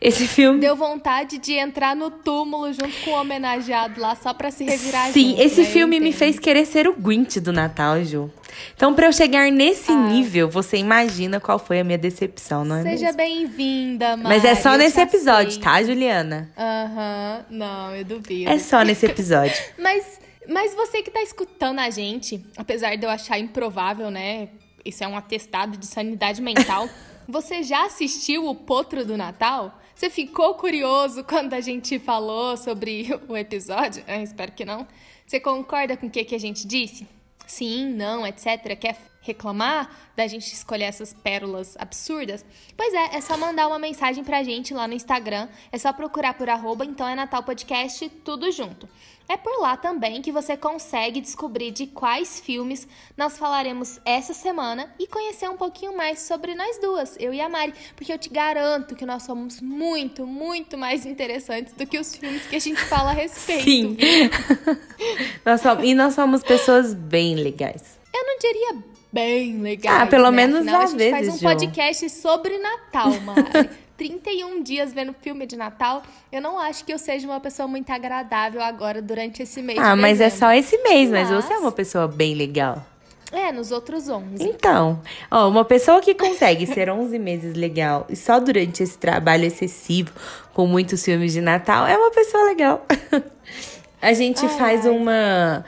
Esse 0.00 0.28
filme. 0.28 0.60
Deu 0.60 0.76
vontade 0.76 1.38
de 1.38 1.54
entrar 1.54 1.96
no 1.96 2.10
túmulo 2.10 2.72
junto 2.72 2.92
com 3.04 3.10
o 3.10 3.20
homenageado 3.20 4.00
lá 4.00 4.14
só 4.14 4.32
pra 4.32 4.50
se 4.50 4.64
revirar 4.64 5.10
Sim, 5.10 5.30
junto, 5.30 5.42
esse 5.42 5.60
né? 5.62 5.66
filme 5.66 6.00
me 6.00 6.12
fez 6.12 6.38
querer 6.38 6.64
ser 6.66 6.86
o 6.86 6.94
Grinch 6.94 7.40
do 7.40 7.52
Natal, 7.52 8.02
Ju. 8.04 8.30
Então, 8.76 8.94
para 8.94 9.06
eu 9.06 9.12
chegar 9.12 9.50
nesse 9.50 9.90
ah. 9.90 9.96
nível, 9.96 10.48
você 10.48 10.76
imagina 10.76 11.40
qual 11.40 11.58
foi 11.58 11.80
a 11.80 11.84
minha 11.84 11.98
decepção, 11.98 12.64
não 12.64 12.76
é 12.76 12.82
Seja 12.82 13.12
bem-vinda, 13.12 14.16
Mari. 14.16 14.28
Mas 14.28 14.44
é 14.44 14.54
só 14.54 14.76
nesse 14.76 15.00
episódio, 15.00 15.52
sei. 15.52 15.62
tá, 15.62 15.82
Juliana? 15.82 16.48
Aham, 16.56 17.44
uhum. 17.50 17.56
não, 17.58 17.96
eu 17.96 18.04
duvido. 18.04 18.50
É 18.50 18.58
só 18.58 18.82
nesse 18.82 19.06
episódio. 19.06 19.60
Mas 19.76 20.04
mas 20.48 20.74
você 20.74 21.02
que 21.02 21.10
tá 21.10 21.22
escutando 21.22 21.78
a 21.78 21.90
gente, 21.90 22.44
apesar 22.56 22.96
de 22.96 23.04
eu 23.04 23.10
achar 23.10 23.38
improvável, 23.38 24.10
né? 24.10 24.48
Isso 24.84 25.04
é 25.04 25.08
um 25.08 25.16
atestado 25.16 25.76
de 25.76 25.86
sanidade 25.86 26.40
mental. 26.40 26.88
você 27.28 27.62
já 27.62 27.84
assistiu 27.84 28.48
o 28.48 28.54
Potro 28.54 29.04
do 29.04 29.16
Natal? 29.16 29.78
Você 29.94 30.08
ficou 30.08 30.54
curioso 30.54 31.22
quando 31.24 31.52
a 31.52 31.60
gente 31.60 31.98
falou 31.98 32.56
sobre 32.56 33.08
o 33.28 33.36
episódio? 33.36 34.02
Eu 34.08 34.22
espero 34.22 34.52
que 34.52 34.64
não. 34.64 34.86
Você 35.26 35.38
concorda 35.38 35.96
com 35.96 36.06
o 36.06 36.10
que, 36.10 36.24
que 36.24 36.34
a 36.34 36.40
gente 36.40 36.66
disse? 36.66 37.06
Sim, 37.46 37.86
não, 37.90 38.26
etc. 38.26 38.78
Quer 38.78 38.96
reclamar 39.20 39.90
da 40.16 40.26
gente 40.26 40.52
escolher 40.52 40.84
essas 40.84 41.12
pérolas 41.12 41.76
absurdas? 41.78 42.44
Pois 42.76 42.92
é, 42.94 43.16
é 43.16 43.20
só 43.20 43.36
mandar 43.36 43.68
uma 43.68 43.78
mensagem 43.78 44.24
pra 44.24 44.42
gente 44.42 44.72
lá 44.74 44.86
no 44.86 44.94
Instagram. 44.94 45.48
É 45.70 45.78
só 45.78 45.92
procurar 45.92 46.34
por 46.34 46.48
arroba, 46.48 46.84
então 46.84 47.06
é 47.06 47.14
Natal 47.14 47.42
Podcast, 47.42 48.08
tudo 48.24 48.50
junto. 48.50 48.88
É 49.28 49.36
por 49.36 49.60
lá 49.60 49.76
também 49.76 50.22
que 50.22 50.32
você 50.32 50.56
consegue 50.56 51.20
descobrir 51.20 51.70
de 51.70 51.86
quais 51.86 52.40
filmes 52.40 52.88
nós 53.14 53.36
falaremos 53.36 54.00
essa 54.02 54.32
semana 54.32 54.90
e 54.98 55.06
conhecer 55.06 55.50
um 55.50 55.56
pouquinho 55.56 55.94
mais 55.94 56.20
sobre 56.20 56.54
nós 56.54 56.80
duas, 56.80 57.14
eu 57.20 57.34
e 57.34 57.40
a 57.40 57.46
Mari, 57.46 57.74
porque 57.94 58.10
eu 58.10 58.18
te 58.18 58.30
garanto 58.30 58.96
que 58.96 59.04
nós 59.04 59.24
somos 59.24 59.60
muito, 59.60 60.26
muito 60.26 60.78
mais 60.78 61.04
interessantes 61.04 61.74
do 61.74 61.86
que 61.86 61.98
os 61.98 62.16
filmes 62.16 62.46
que 62.46 62.56
a 62.56 62.58
gente 62.58 62.80
fala 62.86 63.10
a 63.10 63.12
respeito. 63.12 63.64
Sim. 63.64 63.98
nós 65.44 65.60
somos, 65.60 65.84
e 65.84 65.94
nós 65.94 66.14
somos 66.14 66.42
pessoas 66.42 66.94
bem 66.94 67.34
legais. 67.34 67.98
Eu 68.14 68.24
não 68.24 68.38
diria 68.38 68.82
bem 69.12 69.60
legais. 69.60 70.02
Ah, 70.02 70.06
pelo 70.06 70.30
né? 70.30 70.36
menos 70.36 70.60
Afinal, 70.60 70.82
às 70.82 70.94
vezes. 70.94 71.12
A 71.12 71.16
gente 71.16 71.26
faz 71.26 71.42
um 71.42 71.46
podcast 71.46 72.10
sobre 72.10 72.58
Natal, 72.58 73.10
Mari. 73.20 73.70
31 73.98 74.62
dias 74.62 74.92
vendo 74.92 75.12
filme 75.12 75.44
de 75.44 75.56
Natal, 75.56 76.04
eu 76.30 76.40
não 76.40 76.56
acho 76.56 76.84
que 76.84 76.92
eu 76.92 76.98
seja 76.98 77.26
uma 77.26 77.40
pessoa 77.40 77.66
muito 77.66 77.90
agradável 77.90 78.62
agora 78.62 79.02
durante 79.02 79.42
esse 79.42 79.60
mês. 79.60 79.76
Ah, 79.76 79.96
mas 79.96 80.20
é 80.20 80.30
só 80.30 80.52
esse 80.52 80.78
mês, 80.84 81.10
mas... 81.10 81.28
mas 81.28 81.44
você 81.44 81.52
é 81.52 81.58
uma 81.58 81.72
pessoa 81.72 82.06
bem 82.06 82.32
legal. 82.36 82.86
É, 83.30 83.52
nos 83.52 83.72
outros 83.72 84.08
11. 84.08 84.42
Então, 84.42 85.02
ó, 85.30 85.48
uma 85.48 85.64
pessoa 85.64 86.00
que 86.00 86.14
consegue 86.14 86.66
ser 86.66 86.88
11 86.88 87.18
meses 87.18 87.54
legal 87.54 88.06
e 88.08 88.16
só 88.16 88.38
durante 88.40 88.82
esse 88.82 88.96
trabalho 88.96 89.44
excessivo 89.44 90.12
com 90.54 90.66
muitos 90.66 91.04
filmes 91.04 91.34
de 91.34 91.40
Natal 91.40 91.86
é 91.86 91.96
uma 91.96 92.10
pessoa 92.10 92.44
legal. 92.44 92.86
A 94.00 94.12
gente 94.12 94.46
ai, 94.46 94.58
faz 94.58 94.86
ai. 94.86 94.92
uma 94.92 95.64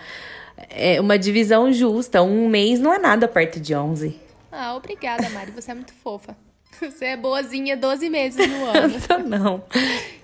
é, 0.70 1.00
uma 1.00 1.18
divisão 1.18 1.72
justa. 1.72 2.22
Um 2.22 2.48
mês 2.48 2.80
não 2.80 2.92
é 2.92 2.98
nada 2.98 3.26
perto 3.28 3.61
de 3.61 3.74
11. 3.74 4.18
Ah, 4.52 4.74
obrigada, 4.76 5.28
Mari. 5.30 5.50
Você 5.52 5.70
é 5.70 5.74
muito 5.74 5.92
fofa. 6.02 6.37
Você 6.80 7.06
é 7.06 7.16
boazinha 7.16 7.76
12 7.76 8.09
meses 8.09 8.46
no 8.48 8.64
ano. 8.70 9.28
não. 9.28 9.62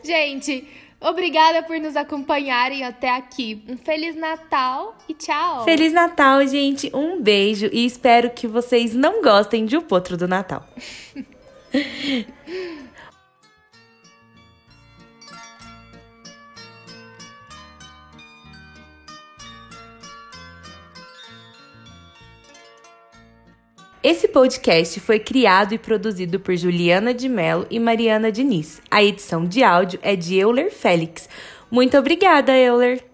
Gente, 0.03 0.67
obrigada 1.01 1.63
por 1.63 1.79
nos 1.79 1.97
acompanharem 1.97 2.83
até 2.85 3.11
aqui. 3.11 3.63
Um 3.69 3.77
Feliz 3.77 4.17
Natal 4.17 4.97
e 5.09 5.15
tchau. 5.15 5.65
Feliz 5.65 5.93
Natal, 5.93 6.47
gente. 6.47 6.91
Um 6.95 7.21
beijo 7.21 7.69
e 7.73 7.85
espero 7.85 8.31
que 8.31 8.47
vocês 8.47 8.95
não 8.95 9.21
gostem 9.23 9.67
de 9.67 9.77
O 9.77 9.83
Potro 9.83 10.17
do 10.17 10.27
Natal. 10.27 10.67
Esse 24.09 24.29
podcast 24.29 25.01
foi 25.01 25.19
criado 25.19 25.75
e 25.75 25.79
produzido 25.79 26.39
por 26.39 26.55
Juliana 26.55 27.13
de 27.13 27.29
Mello 27.29 27.67
e 27.69 27.81
Mariana 27.81 28.31
Diniz. 28.31 28.81
A 28.89 29.03
edição 29.03 29.45
de 29.45 29.65
áudio 29.65 29.99
é 30.01 30.15
de 30.15 30.37
Euler 30.37 30.71
Félix. 30.71 31.29
Muito 31.69 31.99
obrigada, 31.99 32.57
Euler! 32.57 33.05